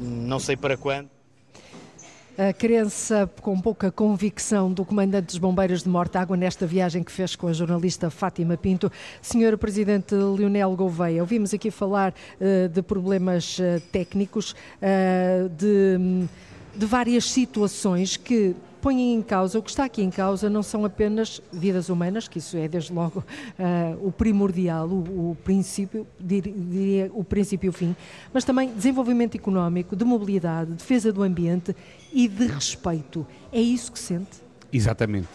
[0.00, 1.08] não sei para quando
[2.36, 7.36] a crença com pouca convicção do comandante dos bombeiros de Mortágua nesta viagem que fez
[7.36, 8.90] com a jornalista Fátima Pinto.
[9.22, 16.26] Senhor Presidente Leonel Gouveia, ouvimos aqui falar uh, de problemas uh, técnicos, uh, de,
[16.76, 20.84] de várias situações que põem em causa, o que está aqui em causa não são
[20.84, 23.20] apenas vidas humanas, que isso é desde logo
[23.58, 27.96] uh, o primordial, o, o princípio, diria o princípio e o fim,
[28.30, 31.74] mas também desenvolvimento económico, de mobilidade, defesa do ambiente
[32.12, 33.26] e de respeito.
[33.50, 34.44] É isso que sente?
[34.70, 35.28] Exatamente.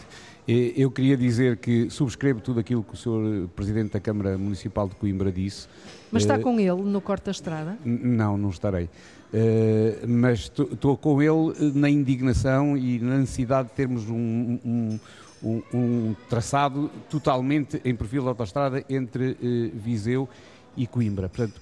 [0.47, 3.47] Eu queria dizer que subscrevo tudo aquilo que o Sr.
[3.55, 5.67] Presidente da Câmara Municipal de Coimbra disse.
[6.11, 7.77] Mas está eh, com ele no Corte da Estrada?
[7.83, 8.89] Não, não estarei.
[9.31, 14.99] Uh, mas estou com ele na indignação e na necessidade de termos um, um,
[15.43, 20.27] um, um traçado totalmente em perfil de autostrada entre uh, Viseu
[20.75, 21.29] e Coimbra.
[21.29, 21.61] Portanto,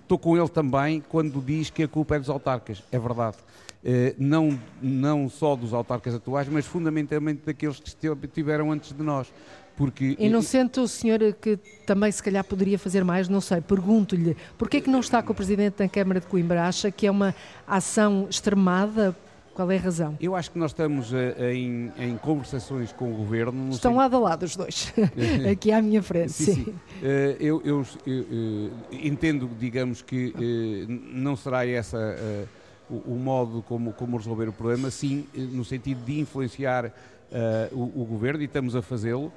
[0.00, 2.82] estou uh, com ele também quando diz que a culpa é dos autarcas.
[2.92, 3.38] É verdade.
[4.16, 9.32] não, não só dos autarcas atuais, mas fundamentalmente daqueles que estiveram antes de nós.
[9.76, 10.16] Porque...
[10.18, 13.28] E não sente o senhor que também se calhar poderia fazer mais?
[13.28, 16.66] Não sei, pergunto-lhe, porquê é que não está com o Presidente da Câmara de Coimbra?
[16.66, 17.34] Acha que é uma
[17.66, 19.14] ação extremada?
[19.54, 20.16] Qual é a razão?
[20.20, 23.70] Eu acho que nós estamos eh, em, em conversações com o Governo...
[23.70, 23.98] Estão sei...
[23.98, 24.92] lado a lado os dois,
[25.50, 26.32] aqui à minha frente.
[26.32, 26.64] Sim, sim.
[26.64, 26.70] sim.
[26.70, 31.98] Uh, eu, eu, eu uh, entendo, digamos, que não será essa
[32.90, 36.92] o, o, modo como, como resolver o problema, sim, no sentido de influenciar
[37.72, 39.32] o, o Governo, e estamos a fazê-lo,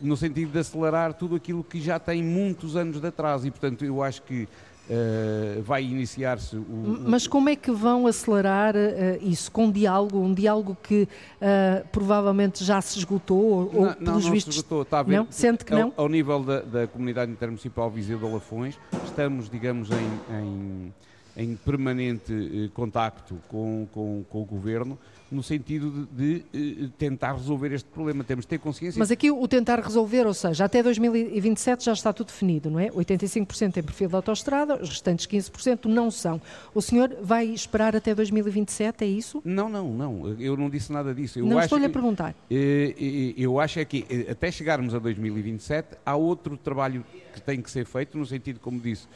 [0.00, 3.84] no sentido de acelerar tudo aquilo que já tem muitos anos de atraso e, portanto,
[3.84, 4.48] eu acho que
[4.90, 8.78] Uh, vai iniciar-se o, o, Mas como é que vão acelerar uh,
[9.22, 9.48] isso?
[9.52, 10.18] Com diálogo?
[10.18, 13.70] Um diálogo que uh, provavelmente já se esgotou?
[13.72, 14.52] Ou, não, pelos não vistos...
[14.52, 14.82] se esgotou.
[14.82, 15.28] Está a ver, não?
[15.30, 15.92] Sente que ao, não?
[15.96, 20.94] Ao nível da, da Comunidade Intermunicipal Viseu de Alafões, estamos, digamos, em, em,
[21.36, 24.98] em permanente contacto com, com, com o Governo
[25.30, 28.24] no sentido de, de, eh, tentar resolver este problema.
[28.24, 28.98] Temos de ter consciência.
[28.98, 32.88] Mas aqui o tentar resolver, ou seja, até 2027 já está tudo definido, não é?
[32.90, 36.40] 85% em perfil de autoestrada, os restantes 15% não são.
[36.74, 39.40] O senhor vai esperar até 2027, é isso?
[39.44, 40.34] Não, não, não.
[40.38, 41.38] Eu não disse nada disso.
[41.38, 42.34] Eu não estou-lhe a perguntar.
[42.50, 47.62] Eh, eh, eu acho é que até chegarmos a 2027 há outro trabalho que tem
[47.62, 49.06] que ser feito, no sentido, como disse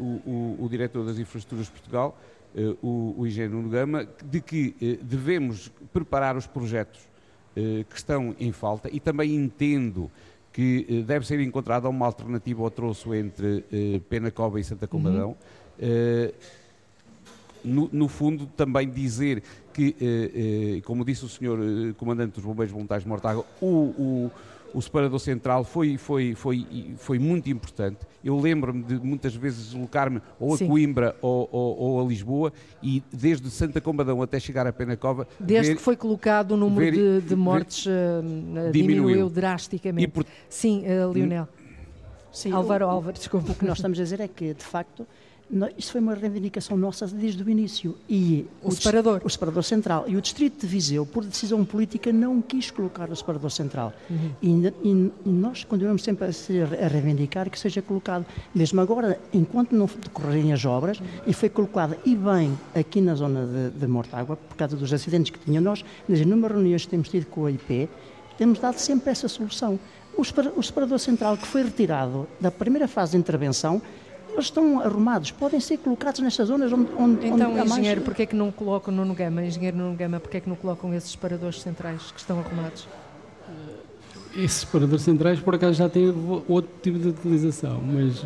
[0.00, 2.16] o, o, o diretor das infraestruturas de Portugal,
[2.82, 7.00] o, o engenheiro Nuno Gama, de que uh, devemos preparar os projetos
[7.56, 10.10] uh, que estão em falta e também entendo
[10.52, 13.64] que deve ser encontrada uma alternativa ao troço entre
[14.08, 15.36] Penacova e Santa Combadão.
[15.78, 16.32] Uhum.
[17.62, 19.40] No, no, fundo, também dizer
[19.72, 21.60] que, como disse o senhor
[21.96, 24.30] Comandante dos Bombeiros Voluntários de Mortágua, o, o
[24.74, 27.98] o separador central foi, foi, foi, foi muito importante.
[28.22, 30.68] Eu lembro-me de muitas vezes deslocar-me ou a Sim.
[30.68, 32.52] Coimbra ou, ou, ou, a Lisboa
[32.82, 35.26] e desde Santa Combadão até chegar a Penacova.
[35.38, 39.06] Desde ver, que foi colocado o número ver, de, de, mortes ver, uh, diminuiu.
[39.06, 39.30] diminuiu.
[39.30, 40.08] drasticamente.
[40.08, 40.26] Por...
[40.48, 41.48] Sim, uh, Lionel.
[42.32, 43.52] Sim, Álvaro Álvares, desculpa.
[43.52, 45.06] O que nós estamos a dizer é que, de facto,
[45.78, 47.96] isso foi uma reivindicação nossa desde o início.
[48.08, 49.20] E o, o separador.
[49.24, 50.04] O separador central.
[50.06, 53.92] E o Distrito de Viseu, por decisão política, não quis colocar o separador central.
[54.10, 54.30] Uhum.
[54.42, 58.26] E, e, nós continuamos sempre a, ser, a, reivindicar que seja colocado.
[58.54, 63.46] Mesmo agora, enquanto não decorrerem as obras, e foi colocado e bem aqui na zona
[63.46, 67.08] de, de Mortágua, por causa dos acidentes que tinha nós, nas inúmeras reuniões que temos
[67.08, 67.88] tido com a IP,
[68.36, 69.78] temos dado sempre essa solução.
[70.16, 73.80] O separador central que foi retirado da primeira fase de intervenção
[74.32, 78.04] eles estão arrumados, podem ser colocados nestas zonas onde, onde Então, onde engenheiro, mais...
[78.04, 80.94] porquê é que não colocam no Gama, engenheiro Nuno Gama, porquê é que não colocam
[80.94, 82.86] esses separadores centrais que estão arrumados?
[84.36, 86.14] Esses separadores centrais, por acaso, já têm
[86.46, 88.24] outro tipo de utilização, mas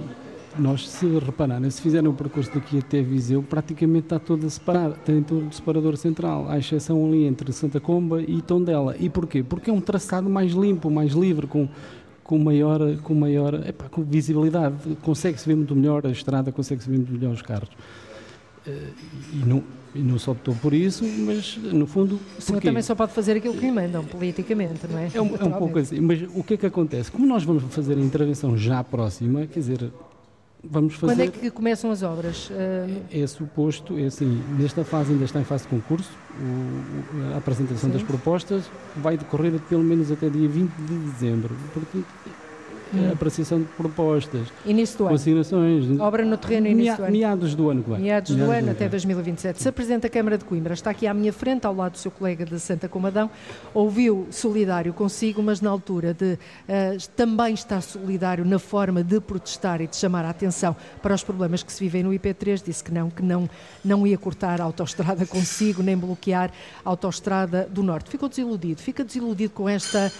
[0.58, 5.22] nós, se repararem, se fizerem o percurso daqui até Viseu, praticamente está todo separado, tem
[5.22, 8.94] todo o separador central, à exceção ali entre Santa Comba e Tondela.
[8.98, 9.42] E porquê?
[9.42, 11.68] Porque é um traçado mais limpo, mais livre, com
[12.32, 14.74] com maior, com maior epá, com visibilidade.
[15.02, 17.68] Consegue-se ver muito melhor a estrada, consegue-se ver muito melhor os carros.
[18.66, 18.88] Eh,
[19.34, 19.62] e não,
[19.94, 22.18] e não só optou por isso, mas no fundo.
[22.38, 25.10] Senhor também só pode fazer aquilo que lhe mandam, politicamente, não é?
[25.12, 26.00] É um, é um pouco assim.
[26.00, 27.12] Mas o que é que acontece?
[27.12, 29.92] Como nós vamos fazer a intervenção já próxima, quer dizer,
[30.62, 31.14] vamos fazer.
[31.14, 32.50] Quando é que começam as obras?
[32.52, 37.38] É, é suposto, é assim, nesta fase ainda está em fase de concurso, o, a
[37.38, 37.96] apresentação Sim.
[37.96, 38.64] das propostas
[38.96, 41.56] vai decorrer pelo menos até dia 20 de dezembro.
[41.72, 42.06] Portanto,
[42.94, 43.12] hum.
[43.12, 46.02] apreciação de propostas, início do consignações, ano.
[46.02, 47.12] obra no terreno início do ano.
[47.12, 47.98] Meados do ano vem.
[48.00, 49.62] Meados, meados do, ano, até 2027.
[49.62, 51.98] Se a Presidente da Câmara de Coimbra está aqui à minha frente, ao lado do
[51.98, 53.30] seu colega de Santa Comadão,
[53.72, 56.38] ouviu solidário consigo, mas na altura de uh,
[57.16, 61.62] também estar solidário na forma de protestar e de chamar a atenção para os problemas
[61.62, 63.48] que se vivem no IP3, disse que não, que não,
[63.84, 66.50] não ia cortar a autoestrada consigo, nem bloquear
[66.84, 68.10] a autoestrada do Norte.
[68.10, 70.12] Ficou desiludido, fica desiludido com, esta,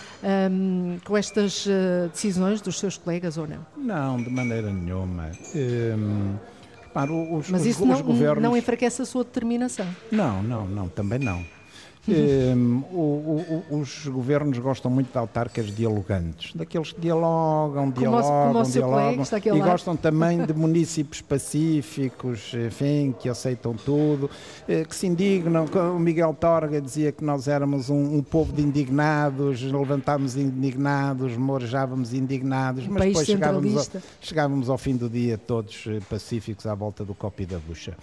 [0.50, 3.66] um, com estas uh, decisões dos seus colegas ou não?
[3.76, 5.30] Não, de maneira nenhuma.
[5.54, 6.36] Hum,
[7.38, 8.42] os, Mas isso os, não, os governos...
[8.42, 9.86] não enfraquece a sua determinação?
[10.10, 11.44] Não, não, não, também não.
[12.08, 18.64] Um, o, o, os governos gostam muito de autarcas dialogantes, daqueles que dialogam, dialogam, como
[18.64, 19.70] dialogam e lado.
[19.70, 24.28] gostam também de municípios pacíficos, enfim, que aceitam tudo,
[24.66, 25.64] eh, que se indignam.
[25.94, 32.12] O Miguel Torga dizia que nós éramos um, um povo de indignados, levantámos indignados, morejávamos
[32.12, 37.04] indignados, mas depois chegávamos ao, chegávamos ao fim do dia todos eh, pacíficos à volta
[37.04, 37.96] do copo e da bucha.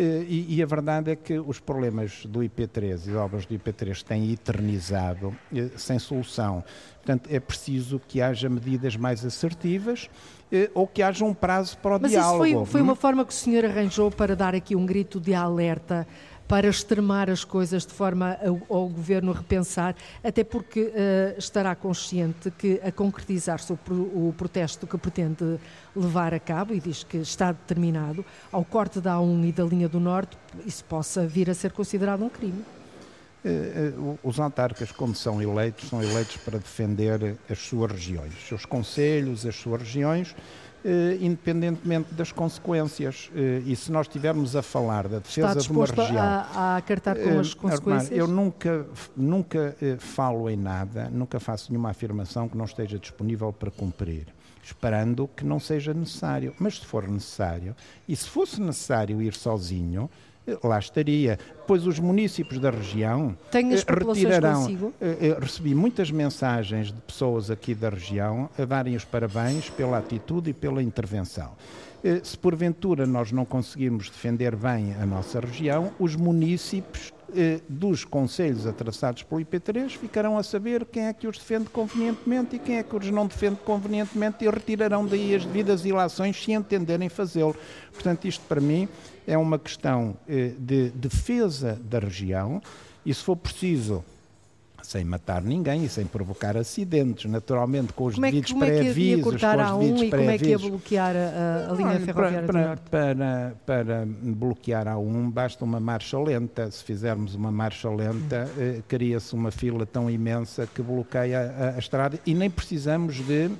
[0.00, 4.00] Eh, e, e, a verdade é que os problemas do IP3 e obras do IP3
[4.04, 6.62] têm eternizado eh, sem solução.
[6.98, 10.08] Portanto, é preciso que haja medidas mais assertivas
[10.52, 12.38] eh, ou que haja um prazo para o Mas diálogo.
[12.38, 15.18] Mas isso foi, foi uma forma que o senhor arranjou para dar aqui um grito
[15.18, 16.06] de alerta
[16.48, 22.50] para extremar as coisas de forma ao, ao governo repensar, até porque uh, estará consciente
[22.50, 25.60] que a concretizar-se o, o, protesto que pretende
[25.94, 29.88] levar a cabo e diz que está determinado ao corte da A1 e da linha
[29.88, 32.64] do Norte, isso possa vir a ser considerado um crime.
[33.44, 38.48] Eh, eh, os autarcas, quando são eleitos, são eleitos para defender as suas regiões, os
[38.48, 40.34] seus conselhos, as suas regiões
[41.20, 43.30] independentemente das consequências.
[43.34, 46.18] Eh, e se nós estivermos a falar da defesa de uma região...
[46.18, 48.16] A, a acartar com eh, as consequências?
[48.16, 48.86] Eu nunca,
[49.16, 54.26] nunca falo em nada, nunca faço nenhuma afirmação que não esteja disponível para cumprir.
[54.68, 56.54] esperando que não seja necessário.
[56.58, 57.74] Mas se for necessário,
[58.06, 60.10] e se fosse necessário ir sozinho,
[60.62, 61.38] lá estaria.
[61.66, 64.62] Pois os municípios da região Tem as retirarão.
[64.62, 64.94] Consigo?
[65.40, 70.54] Recebi muitas mensagens de pessoas aqui da região a darem os parabéns pela atitude e
[70.54, 71.52] pela intervenção.
[72.22, 78.66] Se porventura nós não conseguirmos defender bem a nossa região, os municípios eh, dos conselhos
[78.66, 82.82] atraçados pelo IP3 ficarão a saber quem é que os defende convenientemente e quem é
[82.82, 87.54] que os não defende convenientemente e retirarão daí as devidas ilações se entenderem fazê-lo.
[87.92, 88.88] Portanto, isto para mim
[89.26, 92.62] é uma questão eh, de defesa da região
[93.04, 94.02] e, se for preciso
[94.88, 98.64] sem matar ninguém e sem provocar acidentes, naturalmente com os como devidos é que, como
[98.64, 102.00] é que ia cortar a um e como é que ia bloquear a, a linha
[102.00, 102.82] ferroviária para, do Norte?
[102.90, 106.70] Para, para, bloquear a um basta uma marcha lenta.
[106.70, 111.78] Se fizermos uma marcha lenta, eh, cria-se uma fila tão imensa que bloqueia a, a,
[111.78, 113.50] estrada e nem precisamos de,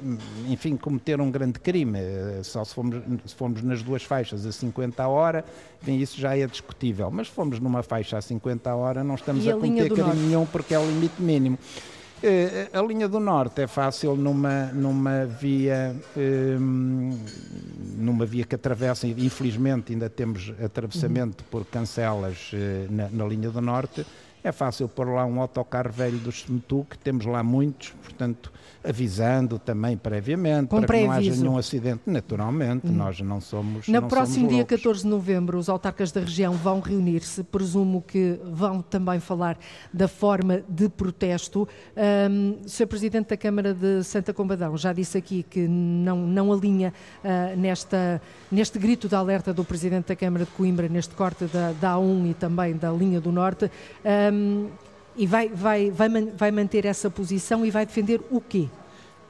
[0.48, 1.98] enfim, cometer um grande crime.
[1.98, 5.44] Eh, só se formos, se formos nas duas faixas a 50 a hora,
[5.82, 7.10] bem, isso já é discutível.
[7.10, 9.90] Mas se formos numa faixa a 50 a hora, não estamos e a, a cometer
[9.90, 11.58] crime nenhum porque é o limite mínimo.
[12.20, 17.16] Eh, a linha do norte é fácil numa, numa via um,
[17.96, 23.60] numa via que atravessa, infelizmente ainda temos atravessamento por cancelas uh, na, na, linha do
[23.60, 24.04] norte,
[24.48, 28.50] é fácil pôr lá um autocarro velho do Semetuc, temos lá muitos, portanto
[28.88, 32.00] avisando também previamente Com para que não haja nenhum acidente.
[32.06, 32.92] Naturalmente, hum.
[32.92, 33.88] nós não somos.
[33.88, 34.76] No próximo somos dia loucos.
[34.76, 37.42] 14 de novembro, os autarcas da região vão reunir-se.
[37.42, 39.58] Presumo que vão também falar
[39.92, 41.68] da forma de protesto.
[42.30, 42.86] Um, Sr.
[42.86, 46.94] Presidente da Câmara de Santa Combadão já disse aqui que não, não alinha
[47.24, 51.72] uh, nesta, neste grito de alerta do Presidente da Câmara de Coimbra, neste corte da,
[51.72, 53.70] da A1 e também da linha do Norte.
[54.04, 54.37] Um,
[55.16, 58.68] e vai, vai, vai, vai manter essa posição e vai defender o quê?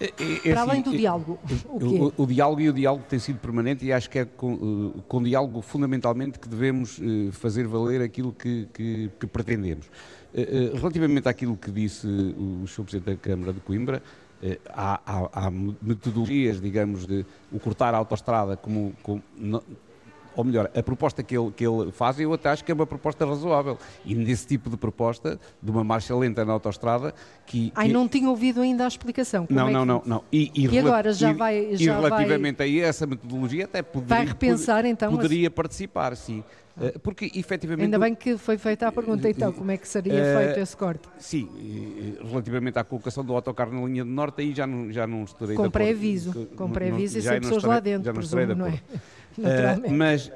[0.00, 2.72] É, é, é Para além assim, do é, diálogo, o, o, o, diálogo e o
[2.72, 6.98] diálogo tem sido permanente e acho que é com, uh, com diálogo fundamentalmente que devemos
[6.98, 9.86] uh, fazer valer aquilo que, que, que pretendemos.
[10.32, 12.84] Uh, relativamente àquilo que disse o Sr.
[12.84, 14.02] Presidente da Câmara de Coimbra,
[14.68, 19.20] há, há, há, metodologias, digamos, de o cortar a autostrada como, como
[20.38, 22.86] ou melhor, a proposta que ele, que ele faz, eu até acho que é uma
[22.86, 23.76] proposta razoável.
[24.04, 27.12] E nesse tipo de proposta, de uma marcha lenta na autostrada,
[27.44, 27.72] que...
[27.74, 29.48] Ai, não tinha ouvido ainda a explicação.
[29.50, 29.86] Não, é não, que...
[29.88, 30.24] não, não.
[30.30, 31.74] E, e, e agora já vai...
[31.74, 32.80] Já e relativamente vai...
[32.80, 34.16] a essa metodologia até poderia...
[34.16, 35.10] Vai repensar então...
[35.10, 36.44] Poderia participar, sim.
[36.80, 37.86] Eh, porque efetivamente.
[37.86, 40.76] Ainda bem que foi feita a pergunta então, como é que seria uh, feito esse
[40.76, 41.08] corte?
[41.18, 41.48] Sim,
[42.24, 45.56] relativamente à colocação do autocarro na linha do norte, aí já não, já não estarei
[45.56, 48.80] Com pré-aviso, com pré-aviso e sem pessoas lá dentro, presumo, não é?
[49.38, 50.32] Uh, mas, uh,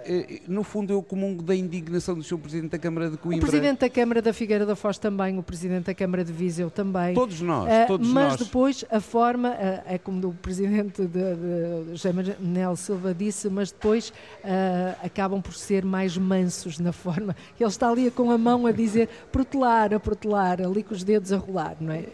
[0.47, 2.39] no fundo, eu comungo da indignação do Sr.
[2.39, 3.47] Presidente da Câmara de Coimbra.
[3.47, 6.71] O Presidente da Câmara da Figueira da Foz também, o Presidente da Câmara de Viseu
[6.71, 7.15] também.
[7.15, 8.33] Todos nós, uh, todos mas nós.
[8.33, 13.73] Mas depois a forma, é como o Presidente de, de, José Manuel Silva disse, mas
[13.73, 14.13] depois
[15.03, 17.35] acabam por ser mais mansos na forma.
[17.59, 21.33] Ele está ali com a mão a dizer protelar, a protelar, ali com os dedos
[21.33, 22.05] a rolar, não é?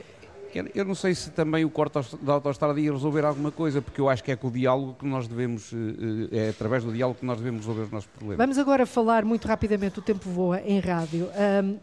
[0.74, 4.08] Eu não sei se também o corte da autostrada ia resolver alguma coisa, porque eu
[4.08, 5.76] acho que é com o diálogo que nós devemos, eh,
[6.32, 8.38] eh, é através do diálogo que nós devemos resolver os nossos problemas.
[8.38, 11.28] Vamos agora falar muito rapidamente, o tempo voa em rádio,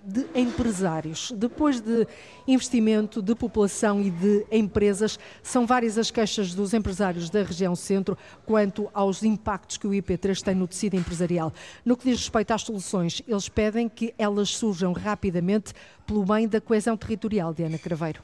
[0.03, 1.31] de empresários.
[1.31, 2.07] Depois de
[2.47, 8.17] investimento, de população e de empresas, são várias as queixas dos empresários da região centro
[8.45, 11.53] quanto aos impactos que o IP3 tem no tecido empresarial.
[11.83, 15.73] No que diz respeito às soluções, eles pedem que elas surjam rapidamente
[16.05, 18.21] pelo bem da coesão territorial, Diana Craveiro.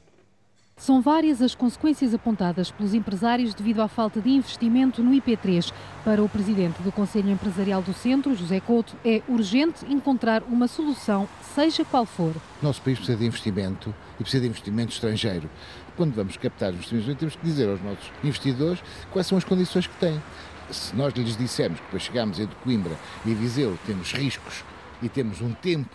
[0.82, 5.72] São várias as consequências apontadas pelos empresários devido à falta de investimento no IP3.
[6.04, 11.28] Para o presidente do Conselho Empresarial do Centro, José Couto, é urgente encontrar uma solução,
[11.54, 12.34] seja qual for.
[12.60, 15.48] Nosso país precisa de investimento e precisa de investimento estrangeiro.
[15.96, 19.96] Quando vamos captar investimentos, temos que dizer aos nossos investidores quais são as condições que
[19.98, 20.20] têm.
[20.68, 24.64] Se nós lhes dissermos que depois chegamos entre Coimbra e Viseu, temos riscos
[25.00, 25.94] e temos um tempo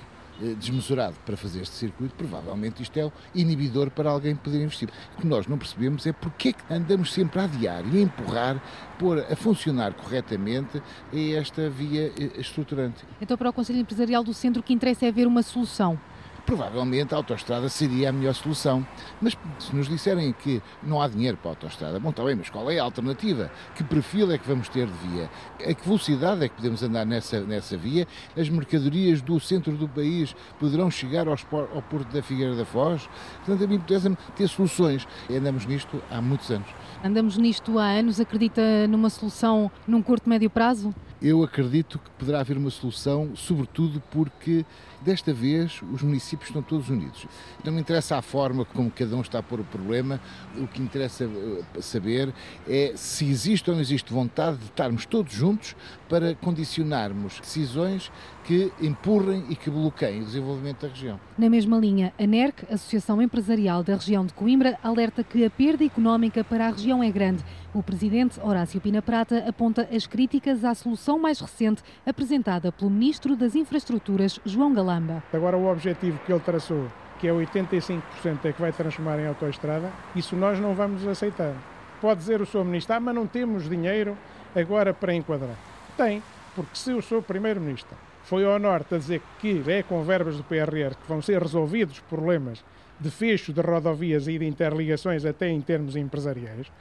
[0.58, 4.90] desmesurado para fazer este circuito, provavelmente isto é inibidor para alguém poder investir.
[5.18, 8.02] O que nós não percebemos é porque é que andamos sempre a adiar e a
[8.02, 8.62] empurrar,
[9.00, 10.82] pôr a funcionar corretamente
[11.36, 13.04] esta via eh, estruturante.
[13.22, 16.00] Então, para o Conselho Empresarial do Centro, o que interessa é ver uma solução
[16.48, 18.88] provavelmente a autoestrada seria a melhor solução.
[19.22, 22.50] Mas se nos disserem que não há dinheiro para a autoestrada, bom, está bem, mas
[22.50, 23.52] qual é a alternativa?
[23.76, 25.30] Que perfil é que vamos ter de via?
[25.60, 28.08] A que velocidade é que podemos andar nessa, nessa via?
[28.36, 31.36] As mercadorias do centro do país poderão chegar ao,
[31.76, 33.10] ao Porto da Figueira da Foz?
[33.45, 35.06] Portanto, a mim interessa ter soluções.
[35.30, 36.68] E andamos nisto há muitos anos.
[37.04, 38.22] Andamos nisto há anos.
[38.22, 40.95] Acredita numa solução num curto, médio prazo?
[41.22, 44.63] Eu acredito que poderá haver uma solução, sobretudo porque
[45.01, 47.26] desta vez os municípios estão todos unidos.
[47.63, 50.20] Não me interessa a forma como cada um está a pôr o problema,
[50.55, 52.34] o que interessa eh, saber
[52.68, 55.76] é se existe ou não existe vontade de estarmos todos juntos
[56.07, 58.11] para condicionarmos decisões
[58.43, 61.20] que empurrem e que bloqueiem o desenvolvimento da região.
[61.38, 65.84] Na mesma linha, a NERC, Associação Empresarial da Região de Coimbra, alerta que a perda
[65.84, 67.43] económica para a região é grande.
[67.78, 73.36] O presidente Horácio Pina Prata aponta as críticas à solução mais recente apresentada pelo Ministro
[73.36, 75.21] das Infraestruturas, João Galamba.
[75.32, 76.88] Agora, o objetivo que ele traçou,
[77.19, 78.01] que é 85%
[78.45, 81.53] é que vai transformar em autoestrada, isso nós não vamos aceitar.
[82.01, 82.65] Pode dizer o Sr.
[82.65, 84.17] Ministro, ah, mas não temos dinheiro
[84.55, 85.55] agora para enquadrar.
[85.95, 86.23] Tem,
[86.55, 87.21] porque se o Sr.
[87.21, 91.43] Primeiro-Ministro foi ao Norte a dizer que é com verbas do PRR que vão ser
[91.43, 92.65] resolvidos problemas
[92.99, 96.71] de fecho de rodovias e de interligações até em termos empresariais,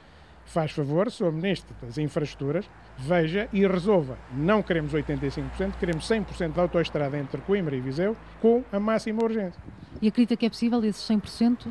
[0.47, 1.31] faz favor, Sr.
[1.31, 4.17] Ministro das Infraestruturas, veja e resolva.
[4.33, 9.61] Não queremos 85%, queremos 100% da autoestrada entre Coimbra e Viseu com a máxima urgência.
[10.01, 11.67] E acredita que é possível esses 100%?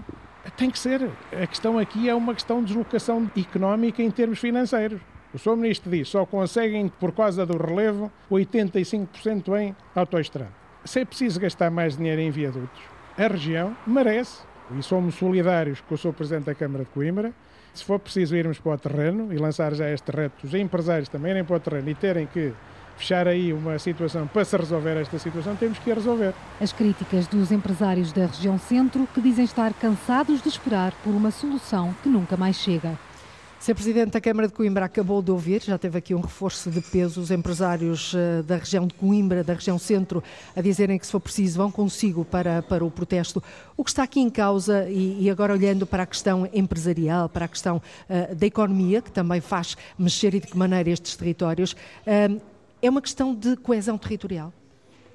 [0.56, 1.10] Tem que ser.
[1.32, 5.00] A questão aqui é uma questão de deslocação económica em termos financeiros.
[5.34, 5.56] O Sr.
[5.56, 10.52] Ministro diz só conseguem, por causa do relevo, 85% em autoestrada.
[10.84, 12.80] Se é preciso gastar mais dinheiro em viadutos,
[13.18, 14.42] a região merece,
[14.78, 16.12] e somos solidários com o Sr.
[16.12, 17.32] Presidente da Câmara de Coimbra,
[17.76, 21.32] se for preciso irmos para o terreno e lançar já este reto, os empresários também
[21.32, 22.52] irem para o terreno e terem que
[22.96, 26.34] fechar aí uma situação para se resolver esta situação, temos que a resolver.
[26.60, 31.30] As críticas dos empresários da região centro que dizem estar cansados de esperar por uma
[31.30, 32.98] solução que nunca mais chega.
[33.66, 33.74] Sr.
[33.74, 37.20] Presidente da Câmara de Coimbra acabou de ouvir, já teve aqui um reforço de peso,
[37.20, 40.22] os empresários eh, da região de Coimbra, da região centro,
[40.54, 43.42] a dizerem que se for preciso vão consigo para, para o protesto.
[43.76, 47.46] O que está aqui em causa, e, e agora olhando para a questão empresarial, para
[47.46, 51.72] a questão uh, da economia, que também faz mexer e de que maneira estes territórios,
[51.72, 52.40] uh,
[52.80, 54.52] é uma questão de coesão territorial?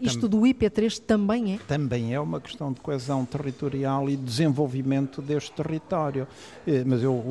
[0.01, 1.57] Isto do IP3 também é?
[1.67, 6.27] Também é uma questão de coesão territorial e desenvolvimento deste território.
[6.67, 7.23] Eh, mas eu,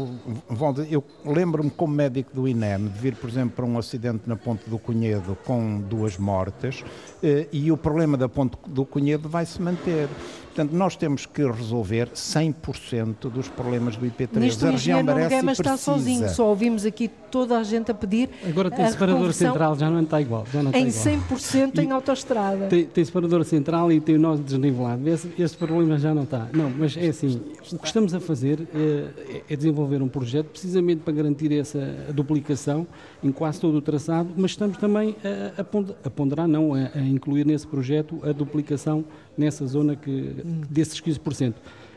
[0.91, 4.69] eu lembro-me como médico do INEM de vir, por exemplo, para um acidente na Ponte
[4.69, 6.85] do Cunhedo com duas mortes
[7.23, 10.09] eh, e o problema da Ponte do Cunhedo vai se manter.
[10.47, 14.29] Portanto, nós temos que resolver 100% dos problemas do IP3.
[14.35, 18.29] Neste a região merece e está sozinho, só ouvimos aqui toda a gente a pedir
[18.47, 20.45] Agora tem a separador central, já não está igual.
[20.53, 21.29] Já não em está igual.
[21.39, 22.60] 100% em autoestrada.
[22.69, 25.09] Tem, tem separador central e tem o nó desnivelado.
[25.09, 26.49] Esse, esse problema já não está.
[26.53, 27.41] Não, mas é assim,
[27.73, 31.79] o que estamos a fazer é, é desenvolver um projeto precisamente para garantir essa
[32.13, 32.87] duplicação
[33.23, 37.47] em quase todo o traçado, mas estamos também a, a ponderar, não, a, a incluir
[37.47, 39.05] nesse projeto a duplicação
[39.37, 40.35] nessa zona que,
[40.69, 41.55] desses 15%.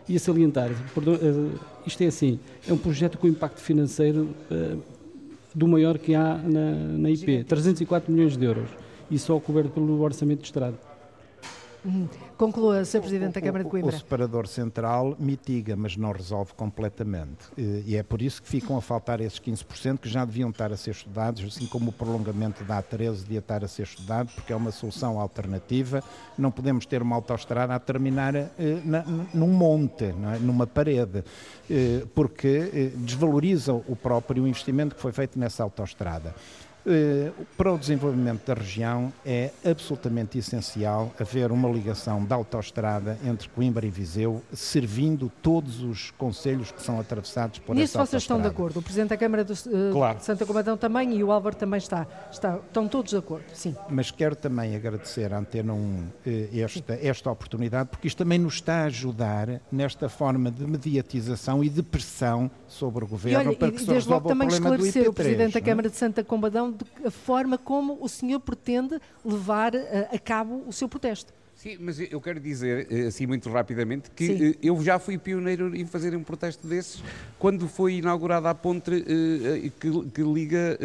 [0.08, 2.38] E a salientar, perdão, uh, isto é assim,
[2.68, 4.78] é um projeto com impacto financeiro uh,
[5.56, 8.70] do maior que há na, na IP, 304 milhões de euros,
[9.14, 10.78] e só coberto pelo orçamento de Estado.
[11.86, 12.08] Uhum.
[12.38, 13.02] Conclua, Sr.
[13.02, 13.94] Presidente da Câmara de Coimbra.
[13.94, 17.50] O, separador central mitiga, mas não resolve completamente.
[17.58, 20.78] E é por isso que ficam a faltar esses 15% que já deviam estar a
[20.78, 24.56] ser estudados, assim como o prolongamento da A13 devia estar a ser estudado, porque é
[24.56, 26.02] uma solução alternativa.
[26.38, 28.50] Não podemos ter uma autoestrada a terminar eh,
[28.84, 29.04] na,
[29.34, 30.40] num monte, é?
[30.40, 31.24] numa parede,
[31.70, 36.34] eh, porque eh, desvaloriza o próprio investimento que foi feito nessa autoestrada.
[36.86, 43.48] Eh, para o desenvolvimento da região é absolutamente essencial haver uma ligação da autoestrada entre
[43.50, 48.42] Coimbra e Viseu, servindo todos os conselhos que são atravessados por Nisso essa vocês estão
[48.42, 48.80] de acordo.
[48.80, 50.18] O Presidente da Câmara de, uh, claro.
[50.18, 52.58] de Santa Comadão também e o Álvaro também está, está.
[52.58, 53.76] Estão todos de acordo, sim.
[53.90, 58.56] Mas quero também agradecer à Antena 1 eh, esta, esta oportunidade, porque isto também nos
[58.56, 63.58] está a ajudar nesta forma de mediatização e de pressão sobre o Governo e olha,
[63.58, 64.58] para que se resolva o problema do IP3.
[64.58, 65.62] também esclarecer o Presidente da é?
[65.62, 70.64] Câmara de Santa Combadão de a forma como o senhor pretende levar eh, a cabo
[70.68, 71.34] o seu protesto.
[71.64, 74.50] Sim, mas eu quero dizer, eh, assim muito rapidamente, que Sim.
[74.50, 77.02] Eh, eu já fui pioneiro em fazer um protesto desses
[77.40, 78.92] quando foi inaugurada a ponte
[79.80, 80.78] que, que liga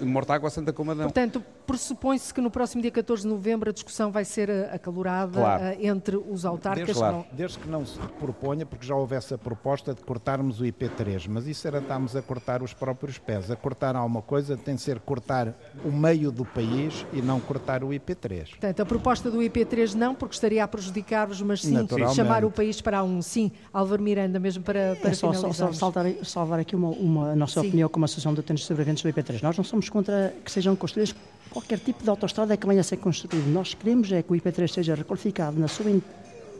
[0.00, 1.04] Mortágua a Santa Comadão.
[1.04, 5.76] Portanto, pressupõe-se que no próximo dia 14 de novembro a discussão vai ser acalorada claro.
[5.78, 6.86] entre os autarcas.
[6.86, 7.16] Desde, claro.
[7.16, 7.26] não...
[7.30, 11.46] desde que não se proponha, porque já houve essa proposta de cortarmos o IP3, mas
[11.46, 13.50] isso era estarmos a cortar os próprios pés.
[13.50, 15.54] A cortar alguma coisa tem de ser cortar
[15.84, 18.48] o meio do país e não cortar o IP3.
[18.48, 22.80] Portanto, a proposta do IP3 não, porque estaria a prejudicar-vos, mas sim chamar o país
[22.80, 23.50] para um sim.
[23.72, 27.36] Álvaro Miranda, mesmo para, para é só, só, só saltar, salvar aqui uma, uma a
[27.36, 27.68] nossa sim.
[27.68, 29.42] opinião como Associação de Utentes Sobreviventes do IP3.
[29.42, 31.14] Nós não somos contra que sejam construídas
[31.50, 33.46] qualquer tipo de autostrada que venha a ser construído.
[33.48, 35.90] Nós queremos é que o IP3 seja requalificado na sua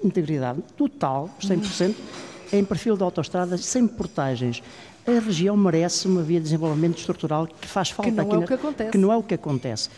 [0.02, 1.94] integridade total, 100%,
[2.52, 4.62] em perfil de autostrada, sem portagens,
[5.16, 8.38] a região merece uma via de desenvolvimento estrutural que faz falta que não aqui é
[8.38, 8.90] o que acontece.
[8.90, 9.90] que não é o que acontece.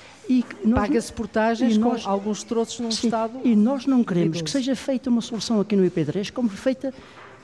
[0.75, 3.41] Paga-se portagens nós, com alguns troços num sim, estado.
[3.45, 6.95] E nós não queremos que seja feita uma solução aqui no IP3 como feita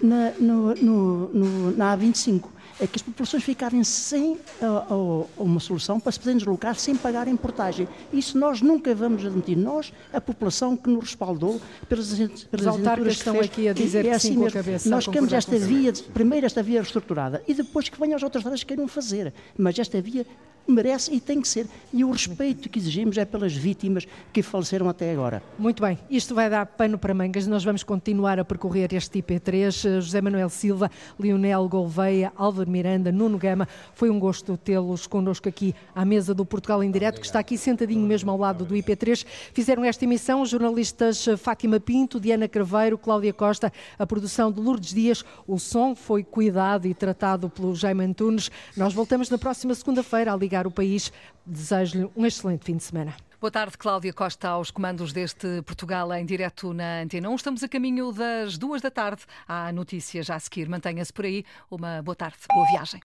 [0.01, 2.45] na, no, no, no, na A25
[2.81, 6.95] é que as populações ficarem sem uh, uh, uma solução para se poderem deslocar sem
[6.95, 7.89] pagar em portagem.
[8.13, 9.57] Isso nós nunca vamos admitir.
[9.57, 12.13] Nós, a população que nos respaldou pelas,
[12.51, 14.53] pelas autarcas estão fez, aqui a dizer é que assim sim mesmo.
[14.53, 14.89] cabeça.
[14.89, 18.63] Nós queremos esta via, primeiro esta via reestruturada e depois que venham as outras áreas
[18.63, 19.33] que queiram fazer.
[19.57, 20.27] Mas esta via
[20.73, 21.67] merece e tem que ser.
[21.93, 25.43] E o respeito que exigimos é pelas vítimas que faleceram até agora.
[25.59, 27.47] Muito bem, isto vai dar pano para mangas.
[27.47, 30.01] Nós vamos continuar a percorrer este IP3.
[30.01, 33.69] José Manuel Silva, Lionel Gouveia, Álvaro Miranda, Nuno Gama.
[33.95, 37.57] Foi um gosto tê-los connosco aqui à mesa do Portugal em Direto, que está aqui
[37.57, 39.25] sentadinho mesmo ao lado do IP3.
[39.53, 44.95] Fizeram esta emissão os jornalistas Fátima Pinto, Diana Craveiro, Cláudia Costa, a produção de Lourdes
[44.95, 45.25] Dias.
[45.47, 48.51] O som foi cuidado e tratado pelo Jaime Antunes.
[48.77, 51.13] Nós voltamos na próxima segunda-feira a ligar o país.
[51.45, 53.17] Desejo-lhe um excelente fim de semana.
[53.41, 57.35] Boa tarde, Cláudia Costa, aos comandos deste Portugal em direto na Antena 1.
[57.35, 59.23] Estamos a caminho das duas da tarde.
[59.47, 60.69] Há notícias já a seguir.
[60.69, 61.45] Mantenha-se por aí.
[61.71, 62.95] Uma boa tarde, boa viagem.